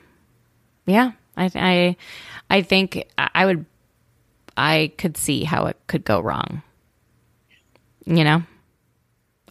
[0.85, 1.13] Yeah.
[1.37, 1.95] I I
[2.49, 3.65] I think I would
[4.57, 6.61] I could see how it could go wrong.
[8.05, 8.43] You know?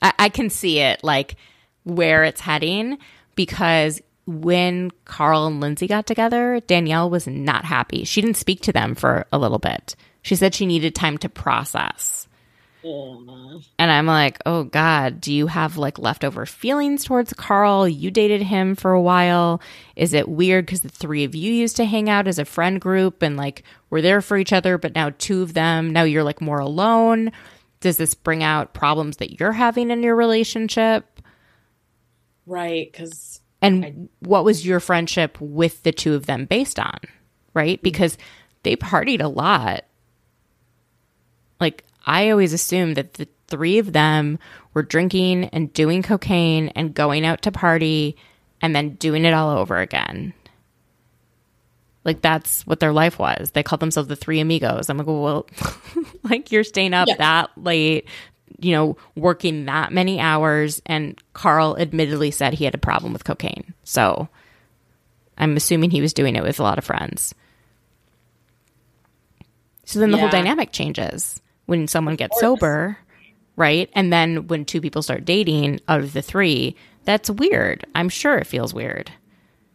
[0.02, 1.36] I, I can see it like
[1.84, 2.98] where it's heading
[3.34, 8.04] because when Carl and Lindsay got together, Danielle was not happy.
[8.04, 9.96] She didn't speak to them for a little bit.
[10.22, 12.28] She said she needed time to process.
[13.78, 17.86] And I'm like, oh God, do you have like leftover feelings towards Carl?
[17.86, 19.60] You dated him for a while.
[19.96, 22.80] Is it weird because the three of you used to hang out as a friend
[22.80, 26.24] group and like were there for each other, but now two of them, now you're
[26.24, 27.32] like more alone?
[27.80, 31.20] Does this bring out problems that you're having in your relationship?
[32.46, 32.90] Right.
[32.90, 33.39] Because.
[33.62, 36.98] And I- what was your friendship with the two of them based on?
[37.54, 37.78] Right?
[37.78, 37.84] Mm-hmm.
[37.84, 38.18] Because
[38.62, 39.84] they partied a lot.
[41.58, 44.38] Like, I always assumed that the three of them
[44.72, 48.16] were drinking and doing cocaine and going out to party
[48.62, 50.32] and then doing it all over again.
[52.04, 53.50] Like that's what their life was.
[53.50, 54.88] They called themselves the three amigos.
[54.88, 55.46] I'm like, well,
[56.22, 57.16] like you're staying up yeah.
[57.16, 58.06] that late,
[58.58, 60.82] you know, working that many hours.
[60.86, 63.74] And Carl admittedly said he had a problem with cocaine.
[63.84, 64.28] So
[65.38, 67.34] I'm assuming he was doing it with a lot of friends.
[69.84, 70.22] So then the yeah.
[70.22, 72.98] whole dynamic changes when someone gets sober,
[73.56, 73.90] right?
[73.94, 77.84] And then when two people start dating out of the three, that's weird.
[77.94, 79.10] I'm sure it feels weird.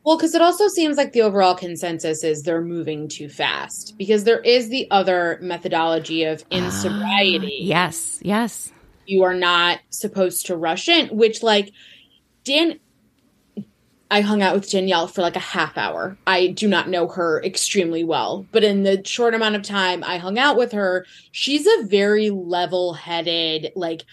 [0.06, 4.24] Well, because it also seems like the overall consensus is they're moving too fast because
[4.24, 7.48] there is the other methodology of in sobriety.
[7.48, 8.72] Uh, yes, yes.
[9.08, 11.72] You are not supposed to rush in, which, like,
[12.44, 12.80] Dan,
[14.12, 16.16] I hung out with Danielle for like a half hour.
[16.28, 20.18] I do not know her extremely well, but in the short amount of time I
[20.18, 24.04] hung out with her, she's a very level headed, like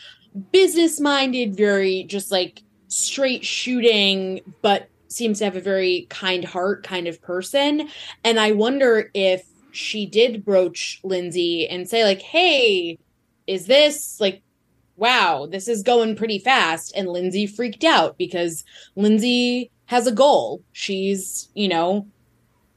[0.52, 6.84] business minded, very just like straight shooting, but seems to have a very kind heart
[6.84, 7.88] kind of person.
[8.24, 12.98] And I wonder if she did broach Lindsay and say, like, hey,
[13.46, 14.42] is this like
[14.96, 16.92] wow, this is going pretty fast.
[16.94, 18.62] And Lindsay freaked out because
[18.94, 20.62] Lindsay has a goal.
[20.72, 22.06] She's, you know,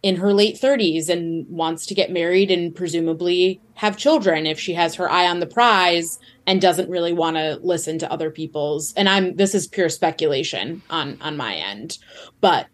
[0.05, 4.75] in her late 30s and wants to get married and presumably have children if she
[4.75, 8.93] has her eye on the prize and doesn't really want to listen to other people's
[8.93, 11.97] and I'm this is pure speculation on on my end
[12.39, 12.67] but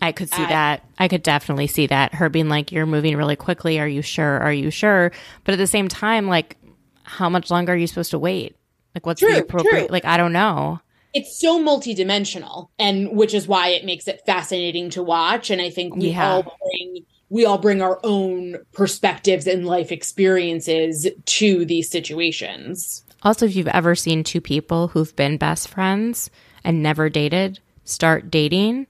[0.00, 0.84] I could see I, that.
[0.98, 2.12] I could definitely see that.
[2.12, 3.78] Her being like, You're moving really quickly.
[3.78, 4.40] Are you sure?
[4.40, 5.12] Are you sure?
[5.44, 6.56] But at the same time, like,
[7.04, 8.56] how much longer are you supposed to wait?
[8.96, 9.86] Like, what's true, the appropriate?
[9.86, 9.92] True.
[9.92, 10.80] Like, I don't know
[11.14, 15.50] it's so multidimensional and which is why it makes it fascinating to watch.
[15.50, 16.30] And i think we yeah.
[16.30, 23.02] all bring we all bring our own perspectives and life experiences to these situations.
[23.22, 26.28] Also if you've ever seen two people who've been best friends
[26.62, 28.86] and never dated start dating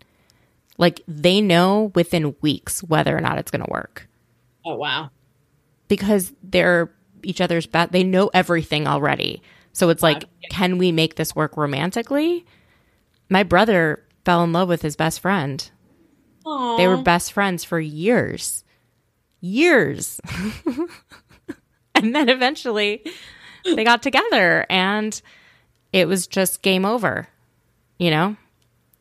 [0.77, 4.09] like they know within weeks whether or not it's going to work.
[4.65, 5.11] Oh wow.
[5.87, 6.91] Because they're
[7.23, 9.41] each other's best they know everything already
[9.73, 12.45] so it's like, can we make this work romantically?
[13.29, 15.71] My brother fell in love with his best friend.
[16.45, 16.77] Aww.
[16.77, 18.65] They were best friends for years.
[19.41, 20.21] Years.
[21.95, 23.03] and then eventually
[23.65, 25.21] they got together and
[25.93, 27.29] it was just game over,
[27.99, 28.37] you know,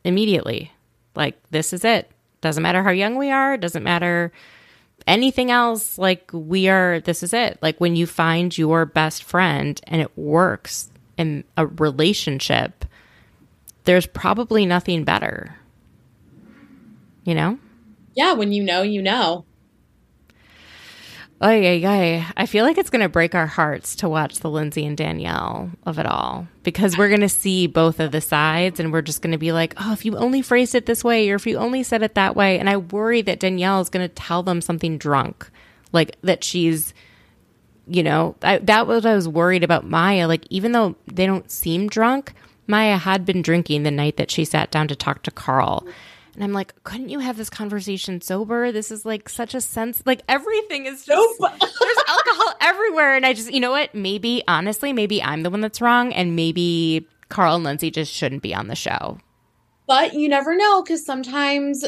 [0.04, 0.72] immediately.
[1.14, 2.10] Like, this is it.
[2.40, 4.32] Doesn't matter how young we are, doesn't matter
[5.06, 7.58] anything else, like we are, this is it.
[7.62, 12.84] Like when you find your best friend and it works in a relationship,
[13.84, 15.56] there's probably nothing better.
[17.24, 17.58] You know?
[18.14, 19.44] Yeah, when you know, you know.
[21.44, 22.30] Oh yeah, yeah.
[22.36, 25.72] I feel like it's going to break our hearts to watch the Lindsay and Danielle
[25.84, 29.22] of it all because we're going to see both of the sides and we're just
[29.22, 31.56] going to be like, oh, if you only phrased it this way or if you
[31.56, 32.60] only said it that way.
[32.60, 35.50] And I worry that Danielle is going to tell them something drunk,
[35.90, 36.94] like that she's,
[37.88, 40.28] you know, I, that was I was worried about Maya.
[40.28, 42.34] Like, even though they don't seem drunk,
[42.68, 45.84] Maya had been drinking the night that she sat down to talk to Carl.
[46.34, 48.72] And I'm like, couldn't you have this conversation sober?
[48.72, 51.52] This is like such a sense, like everything is just, nope.
[51.60, 53.14] there's alcohol everywhere.
[53.14, 53.94] And I just, you know what?
[53.94, 56.12] Maybe, honestly, maybe I'm the one that's wrong.
[56.12, 59.18] And maybe Carl and Lindsay just shouldn't be on the show.
[59.86, 61.84] But you never know because sometimes,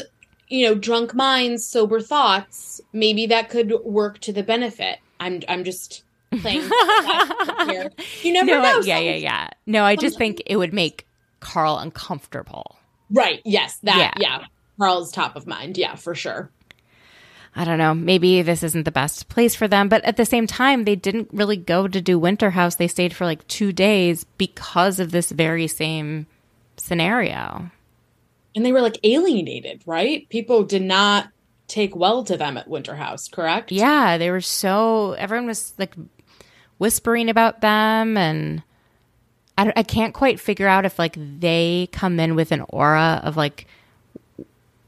[0.47, 4.99] you know, drunk minds, sober thoughts, maybe that could work to the benefit.
[5.19, 6.03] I'm, I'm just
[6.41, 6.69] playing.
[8.21, 8.79] You never no, know.
[8.81, 9.49] Yeah, yeah, yeah.
[9.65, 11.07] No, I just think it would make
[11.39, 12.77] Carl uncomfortable.
[13.09, 13.41] Right.
[13.45, 13.77] Yes.
[13.83, 14.17] That.
[14.19, 14.39] Yeah.
[14.39, 14.45] yeah.
[14.79, 15.77] Carl's top of mind.
[15.77, 16.51] Yeah, for sure.
[17.57, 19.87] I don't know, maybe this isn't the best place for them.
[19.87, 22.75] But at the same time, they didn't really go to do Winter House.
[22.75, 26.27] They stayed for like two days because of this very same
[26.75, 27.71] scenario.
[28.55, 30.27] And they were like alienated, right?
[30.27, 31.29] People did not
[31.67, 33.71] take well to them at Winter House, correct?
[33.71, 35.95] Yeah, they were so, everyone was like
[36.77, 38.17] whispering about them.
[38.17, 38.63] And
[39.57, 43.37] I, I can't quite figure out if like they come in with an aura of
[43.37, 43.67] like,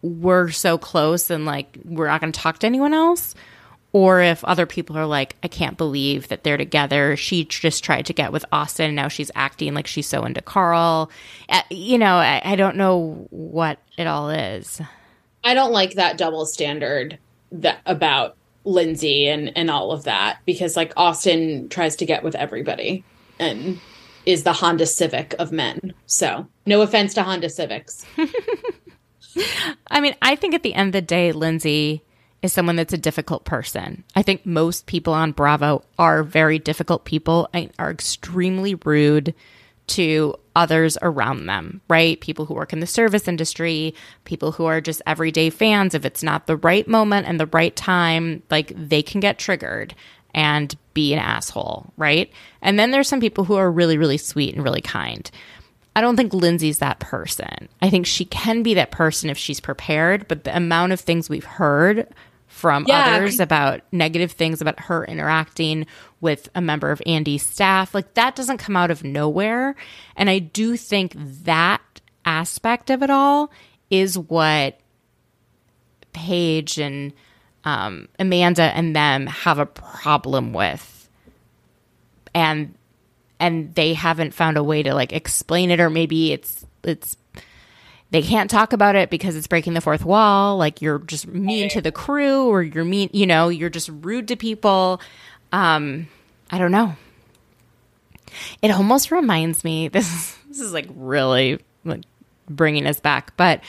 [0.01, 3.35] we're so close and like we're not going to talk to anyone else
[3.93, 7.15] or if other people are like i can't believe that they're together.
[7.15, 10.41] She just tried to get with austen and now she's acting like she's so into
[10.41, 11.09] carl.
[11.49, 14.81] Uh, you know I, I, don't know what it all is.
[15.43, 17.17] I don't like that double standard
[17.51, 18.35] that about
[18.65, 23.03] lindsay and and all of that because like austen tries to get with everybody
[23.39, 23.79] and
[24.27, 28.05] is the honda civic of men so no offense to honda civics
[29.87, 32.03] I mean, I think at the end of the day, Lindsay
[32.41, 34.03] is someone that's a difficult person.
[34.15, 39.33] I think most people on Bravo are very difficult people and are extremely rude
[39.87, 42.19] to others around them, right?
[42.19, 43.95] People who work in the service industry,
[44.25, 45.95] people who are just everyday fans.
[45.95, 49.95] If it's not the right moment and the right time, like they can get triggered
[50.37, 52.31] and be an asshole, right?
[52.61, 55.29] And then there's some people who are really, really sweet and really kind.
[55.95, 57.67] I don't think Lindsay's that person.
[57.81, 61.27] I think she can be that person if she's prepared, but the amount of things
[61.27, 62.07] we've heard
[62.45, 63.15] from yeah.
[63.15, 65.87] others about negative things about her interacting
[66.21, 69.75] with a member of Andy's staff, like that doesn't come out of nowhere.
[70.15, 71.81] And I do think that
[72.25, 73.51] aspect of it all
[73.89, 74.79] is what
[76.13, 77.11] Paige and
[77.67, 81.09] um, Amanda and them have a problem with.
[82.33, 82.75] And
[83.41, 87.17] and they haven't found a way to like explain it or maybe it's it's
[88.09, 91.67] they can't talk about it because it's breaking the fourth wall like you're just mean
[91.69, 95.01] to the crew or you're mean you know you're just rude to people
[95.51, 96.07] um
[96.49, 96.95] i don't know
[98.61, 102.03] it almost reminds me this this is like really like
[102.49, 103.61] bringing us back but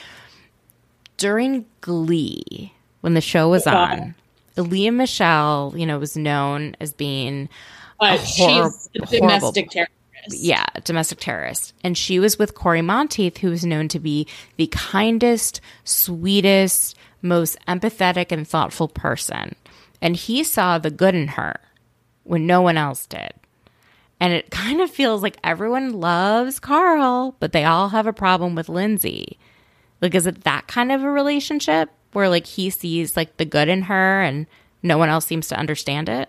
[1.18, 4.14] during glee when the show was on
[4.56, 7.48] Lea Michele, you know, was known as being
[7.98, 9.92] but hor- she's a domestic terrorist.
[10.30, 11.74] Yeah, domestic terrorist.
[11.82, 14.26] And she was with Cory Monteith, who was known to be
[14.56, 19.54] the kindest, sweetest, most empathetic and thoughtful person.
[20.00, 21.60] And he saw the good in her
[22.24, 23.32] when no one else did.
[24.20, 28.54] And it kind of feels like everyone loves Carl, but they all have a problem
[28.54, 29.38] with Lindsay.
[30.00, 33.68] Like, is it that kind of a relationship where like he sees like the good
[33.68, 34.46] in her and
[34.82, 36.28] no one else seems to understand it?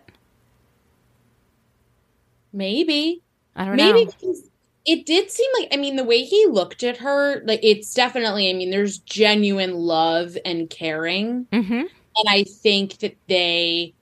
[2.51, 3.22] Maybe.
[3.56, 4.14] I don't Maybe know.
[4.22, 4.39] Maybe
[4.85, 8.49] it did seem like I mean the way he looked at her, like it's definitely
[8.49, 11.45] I mean there's genuine love and caring.
[11.51, 11.73] Mm-hmm.
[11.73, 13.93] And I think that they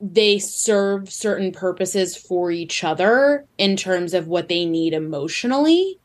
[0.00, 5.98] they serve certain purposes for each other in terms of what they need emotionally.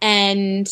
[0.00, 0.66] And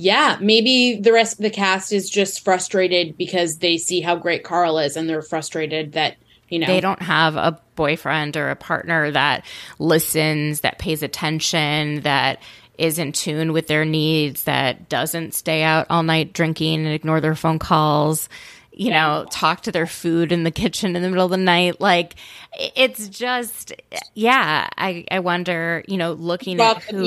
[0.00, 4.44] yeah, maybe the rest of the cast is just frustrated because they see how great
[4.44, 6.16] Carl is and they're frustrated that
[6.48, 6.66] you know.
[6.66, 9.44] They don't have a boyfriend or a partner that
[9.78, 12.40] listens that pays attention that
[12.78, 17.20] is in tune with their needs that doesn't stay out all night drinking and ignore
[17.20, 18.28] their phone calls
[18.72, 21.80] you know talk to their food in the kitchen in the middle of the night.
[21.80, 22.14] Like
[22.74, 23.74] it's just
[24.14, 27.04] yeah i i wonder you know looking at who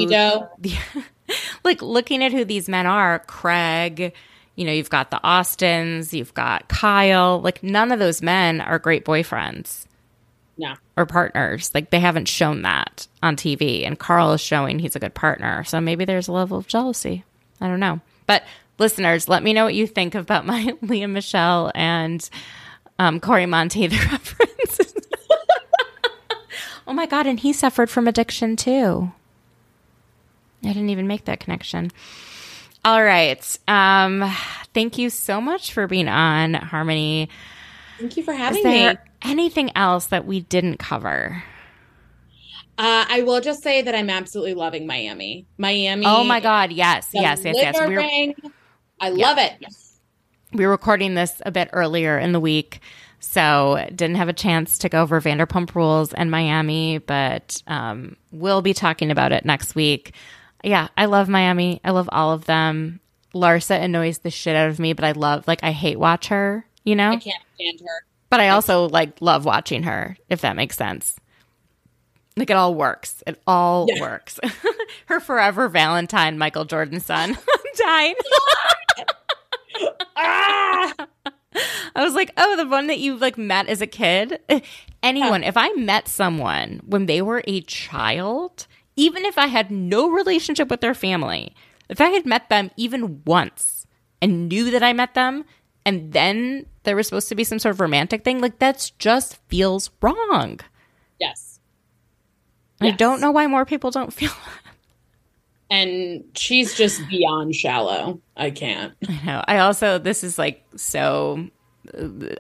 [1.64, 4.14] like looking at who these men are craig
[4.56, 7.42] you know, you've got the Austens, you've got Kyle.
[7.42, 9.86] Like, none of those men are great boyfriends.
[10.58, 10.76] No.
[10.96, 11.72] Or partners.
[11.74, 13.86] Like, they haven't shown that on TV.
[13.86, 15.64] And Carl is showing he's a good partner.
[15.64, 17.24] So maybe there's a level of jealousy.
[17.60, 18.00] I don't know.
[18.28, 18.44] But
[18.78, 22.28] listeners, let me know what you think about my Lea Michele and
[23.00, 24.94] um, Monteith references.
[26.86, 27.26] oh my God.
[27.26, 29.12] And he suffered from addiction too.
[30.64, 31.92] I didn't even make that connection.
[32.86, 33.58] All right.
[33.68, 34.30] Um,
[34.74, 37.30] thank you so much for being on, Harmony.
[37.98, 39.00] Thank you for having Is there me.
[39.22, 41.44] Anything else that we didn't cover?
[42.78, 45.46] Uh, I will just say that I'm absolutely loving Miami.
[45.58, 46.06] Miami.
[46.06, 46.72] Oh my God!
[46.72, 47.88] Yes, yes, yes, yes.
[47.88, 48.36] We
[49.00, 49.54] I love it.
[49.60, 50.00] Yes.
[50.54, 52.80] We were recording this a bit earlier in the week,
[53.20, 58.62] so didn't have a chance to go over Vanderpump Rules and Miami, but um, we'll
[58.62, 60.14] be talking about it next week
[60.64, 61.82] yeah, I love Miami.
[61.84, 63.00] I love all of them.
[63.36, 66.66] Larsa annoys the shit out of me, but I love like I hate watch her,
[66.84, 67.12] you know?
[67.12, 68.06] I can't stand her.
[68.30, 71.20] But I also like love watching her, if that makes sense.
[72.36, 73.22] Like it all works.
[73.28, 74.02] It all yeah.
[74.02, 74.40] works.
[75.06, 77.38] her forever Valentine, Michael Jordan's son,
[77.78, 78.16] died.
[80.16, 80.94] ah!
[81.96, 84.40] I was like, oh, the one that you like met as a kid.
[85.04, 88.66] Anyone, if I met someone when they were a child,
[88.96, 91.56] even if I had no relationship with their family,
[91.90, 93.86] if I had met them even once
[94.22, 95.46] and knew that I met them,
[95.86, 99.38] and then there was supposed to be some sort of romantic thing, like that's just
[99.48, 100.60] feels wrong.
[101.20, 101.60] Yes.
[102.82, 104.74] I don't know why more people don't feel that.
[105.70, 108.22] And she's just beyond shallow.
[108.38, 108.94] I can't.
[109.08, 109.44] I know.
[109.48, 111.50] I also, this is like so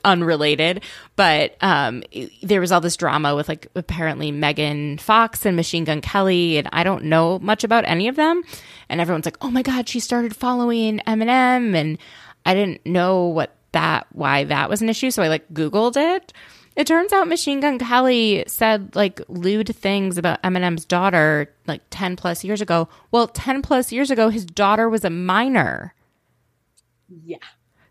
[0.03, 0.83] unrelated,
[1.15, 2.03] but um,
[2.41, 6.69] there was all this drama with like apparently Megan Fox and Machine Gun Kelly, and
[6.71, 8.43] I don't know much about any of them.
[8.89, 11.97] And everyone's like, "Oh my god, she started following Eminem," and
[12.45, 16.33] I didn't know what that why that was an issue, so I like Googled it.
[16.75, 22.15] It turns out Machine Gun Kelly said like lewd things about Eminem's daughter like 10
[22.15, 22.89] plus years ago.
[23.11, 25.93] Well, 10 plus years ago, his daughter was a minor.
[27.07, 27.37] Yeah.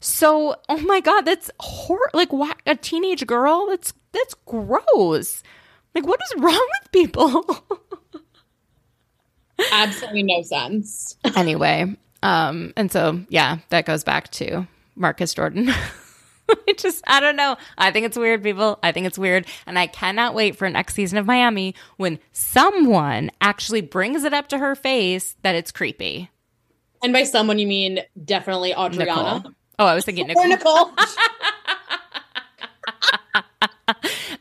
[0.03, 3.69] So, oh my God, that's hor like what a teenage girl?
[3.69, 5.45] That's that's gross.
[5.95, 7.65] Like, what is wrong with people?
[9.73, 11.17] Absolutely no sense.
[11.37, 14.67] anyway, um, and so yeah, that goes back to
[14.97, 15.71] Marcus Jordan.
[16.69, 17.57] I just, I don't know.
[17.79, 18.81] I think it's weird, people.
[18.83, 19.47] I think it's weird.
[19.67, 24.49] And I cannot wait for next season of Miami when someone actually brings it up
[24.49, 26.29] to her face that it's creepy.
[27.03, 29.37] And by someone, you mean definitely Adriana.
[29.37, 29.53] Nicole.
[29.79, 30.49] Oh, I was thinking Nicole.
[30.49, 30.93] Nicole.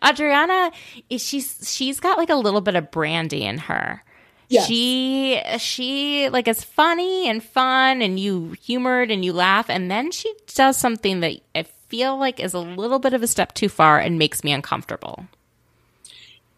[0.03, 0.71] Adriana,
[1.17, 4.03] she's she's got like a little bit of brandi in her.
[4.49, 4.67] Yes.
[4.67, 10.11] She she like is funny and fun and you humored and you laugh and then
[10.11, 13.69] she does something that I feel like is a little bit of a step too
[13.69, 15.25] far and makes me uncomfortable.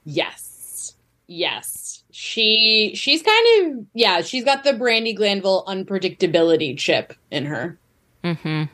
[0.06, 0.96] Yes.
[1.28, 2.04] Yes.
[2.12, 3.48] She she's kind
[3.78, 7.78] of yeah, she's got the Brandi Glanville unpredictability chip in her.
[8.24, 8.70] Mhm.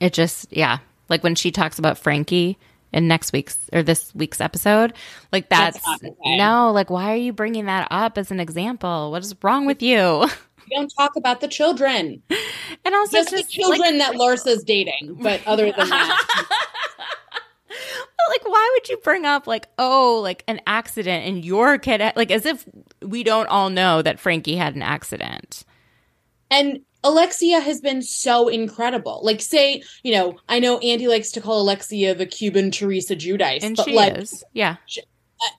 [0.00, 0.78] It just yeah,
[1.08, 2.58] like when she talks about Frankie
[2.92, 4.92] in next week's or this week's episode.
[5.32, 9.10] Like that's, that's no, like why are you bringing that up as an example?
[9.10, 10.26] What is wrong with you?
[10.68, 12.22] We don't talk about the children,
[12.84, 15.18] and also just, just the children like, that Larsa's dating.
[15.20, 16.46] But other than that.
[18.28, 22.30] like why would you bring up like oh like an accident and your kid like
[22.30, 22.64] as if
[23.02, 25.64] we don't all know that frankie had an accident
[26.50, 29.20] and Alexia has been so incredible.
[29.22, 33.62] Like, say, you know, I know Andy likes to call Alexia the Cuban Teresa Giudice,
[33.62, 34.44] and but she like, is.
[34.52, 34.76] Yeah.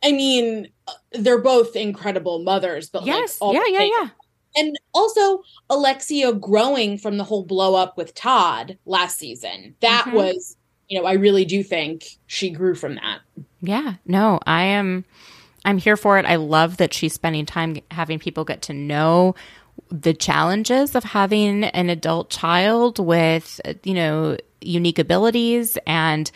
[0.01, 0.69] I mean,
[1.11, 4.09] they're both incredible mothers, but yes, like, yeah, yeah, yeah.
[4.55, 9.75] And also Alexia growing from the whole blow up with Todd last season.
[9.81, 10.15] That mm-hmm.
[10.15, 10.55] was,
[10.87, 13.19] you know, I really do think she grew from that.
[13.61, 13.95] Yeah.
[14.05, 15.05] No, I am.
[15.65, 16.25] I'm here for it.
[16.25, 19.35] I love that she's spending time having people get to know
[19.89, 26.31] the challenges of having an adult child with, you know, unique abilities and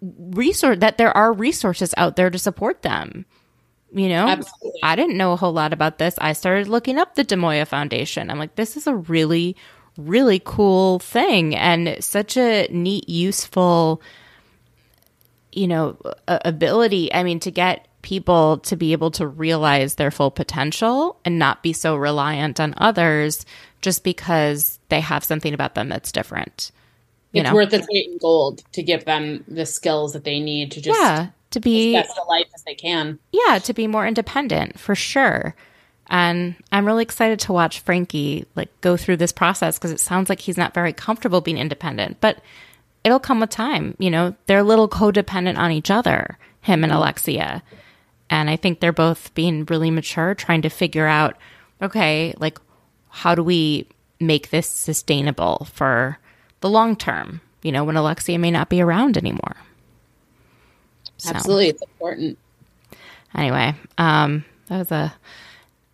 [0.00, 3.26] resource that there are resources out there to support them.
[3.94, 4.80] You know, Absolutely.
[4.82, 6.14] I didn't know a whole lot about this.
[6.18, 8.30] I started looking up the Demoya Foundation.
[8.30, 9.54] I'm like, this is a really,
[9.98, 14.00] really cool thing and such a neat, useful,
[15.52, 17.12] you know, ability.
[17.12, 21.62] I mean, to get people to be able to realize their full potential and not
[21.62, 23.46] be so reliant on others
[23.80, 26.70] just because they have something about them that's different.
[27.32, 27.54] You it's know?
[27.54, 31.00] worth its weight in gold to give them the skills that they need to just
[31.00, 33.18] yeah, to be as best a life as they can.
[33.32, 35.54] Yeah, to be more independent for sure.
[36.08, 40.28] And I'm really excited to watch Frankie like go through this process because it sounds
[40.28, 42.38] like he's not very comfortable being independent, but
[43.02, 43.96] it'll come with time.
[43.98, 47.00] You know, they're a little codependent on each other, him and mm-hmm.
[47.00, 47.62] Alexia.
[48.32, 51.36] And I think they're both being really mature, trying to figure out,
[51.82, 52.58] okay, like,
[53.10, 53.86] how do we
[54.18, 56.18] make this sustainable for
[56.60, 59.56] the long term, you know, when Alexia may not be around anymore.
[61.18, 61.68] So, Absolutely.
[61.68, 62.38] It's important.
[63.36, 65.12] Anyway, um, that was a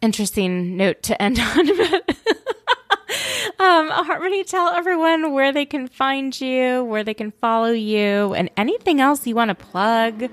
[0.01, 1.77] interesting note to end on.
[1.77, 2.17] But
[3.59, 8.49] um, Harmony, tell everyone where they can find you, where they can follow you, and
[8.57, 10.31] anything else you want to plug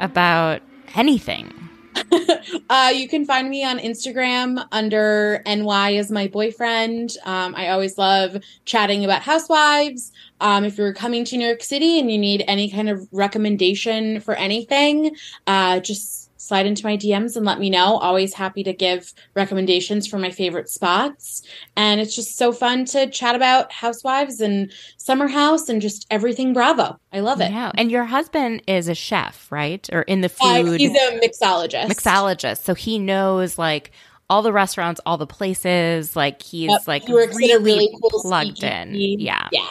[0.00, 0.62] about
[0.94, 1.52] anything.
[2.70, 7.16] uh, you can find me on Instagram under NY is my boyfriend.
[7.24, 10.12] Um, I always love chatting about housewives.
[10.40, 14.20] Um, if you're coming to New York City and you need any kind of recommendation
[14.20, 15.16] for anything,
[15.46, 16.21] uh, just
[16.52, 17.96] slide into my DMs and let me know.
[17.96, 21.40] Always happy to give recommendations for my favorite spots.
[21.76, 26.52] And it's just so fun to chat about housewives and summer house and just everything
[26.52, 27.00] Bravo.
[27.10, 27.52] I love it.
[27.52, 27.72] Yeah.
[27.74, 29.88] And your husband is a chef, right?
[29.94, 30.66] Or in the food.
[30.66, 31.86] Uh, he's a mixologist.
[31.86, 32.64] Mixologist.
[32.64, 33.90] So he knows like
[34.28, 36.14] all the restaurants, all the places.
[36.14, 36.86] Like he's yep.
[36.86, 38.94] like he really, really cool plugged in.
[38.94, 39.48] Yeah.
[39.52, 39.70] Yeah.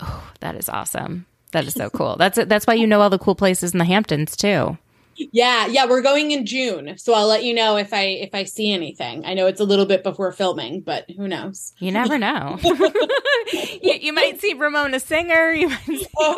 [0.00, 1.26] Oh, that is awesome.
[1.50, 2.16] That is so cool.
[2.16, 4.78] That's that's why you know all the cool places in the Hamptons too.
[5.16, 8.44] Yeah, yeah, we're going in June, so I'll let you know if I if I
[8.44, 9.24] see anything.
[9.24, 11.72] I know it's a little bit before filming, but who knows?
[11.78, 12.58] You never know.
[12.62, 15.52] you, you, might see Ramona Singer.
[15.52, 16.36] You might see- oh,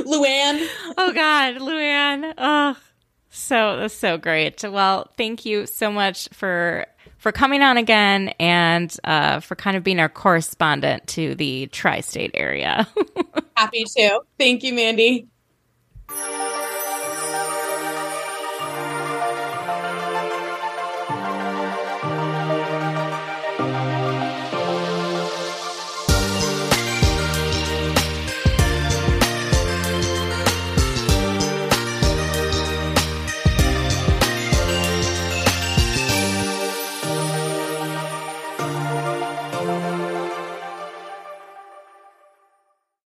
[0.00, 0.66] Luann.
[0.98, 2.34] Oh God, Luann.
[2.36, 2.76] Oh,
[3.30, 4.62] so that's so great.
[4.62, 6.86] Well, thank you so much for
[7.18, 12.32] for coming on again and uh, for kind of being our correspondent to the tri-state
[12.34, 12.86] area.
[13.56, 14.20] Happy to.
[14.38, 15.28] Thank you, Mandy.
[16.16, 16.43] You.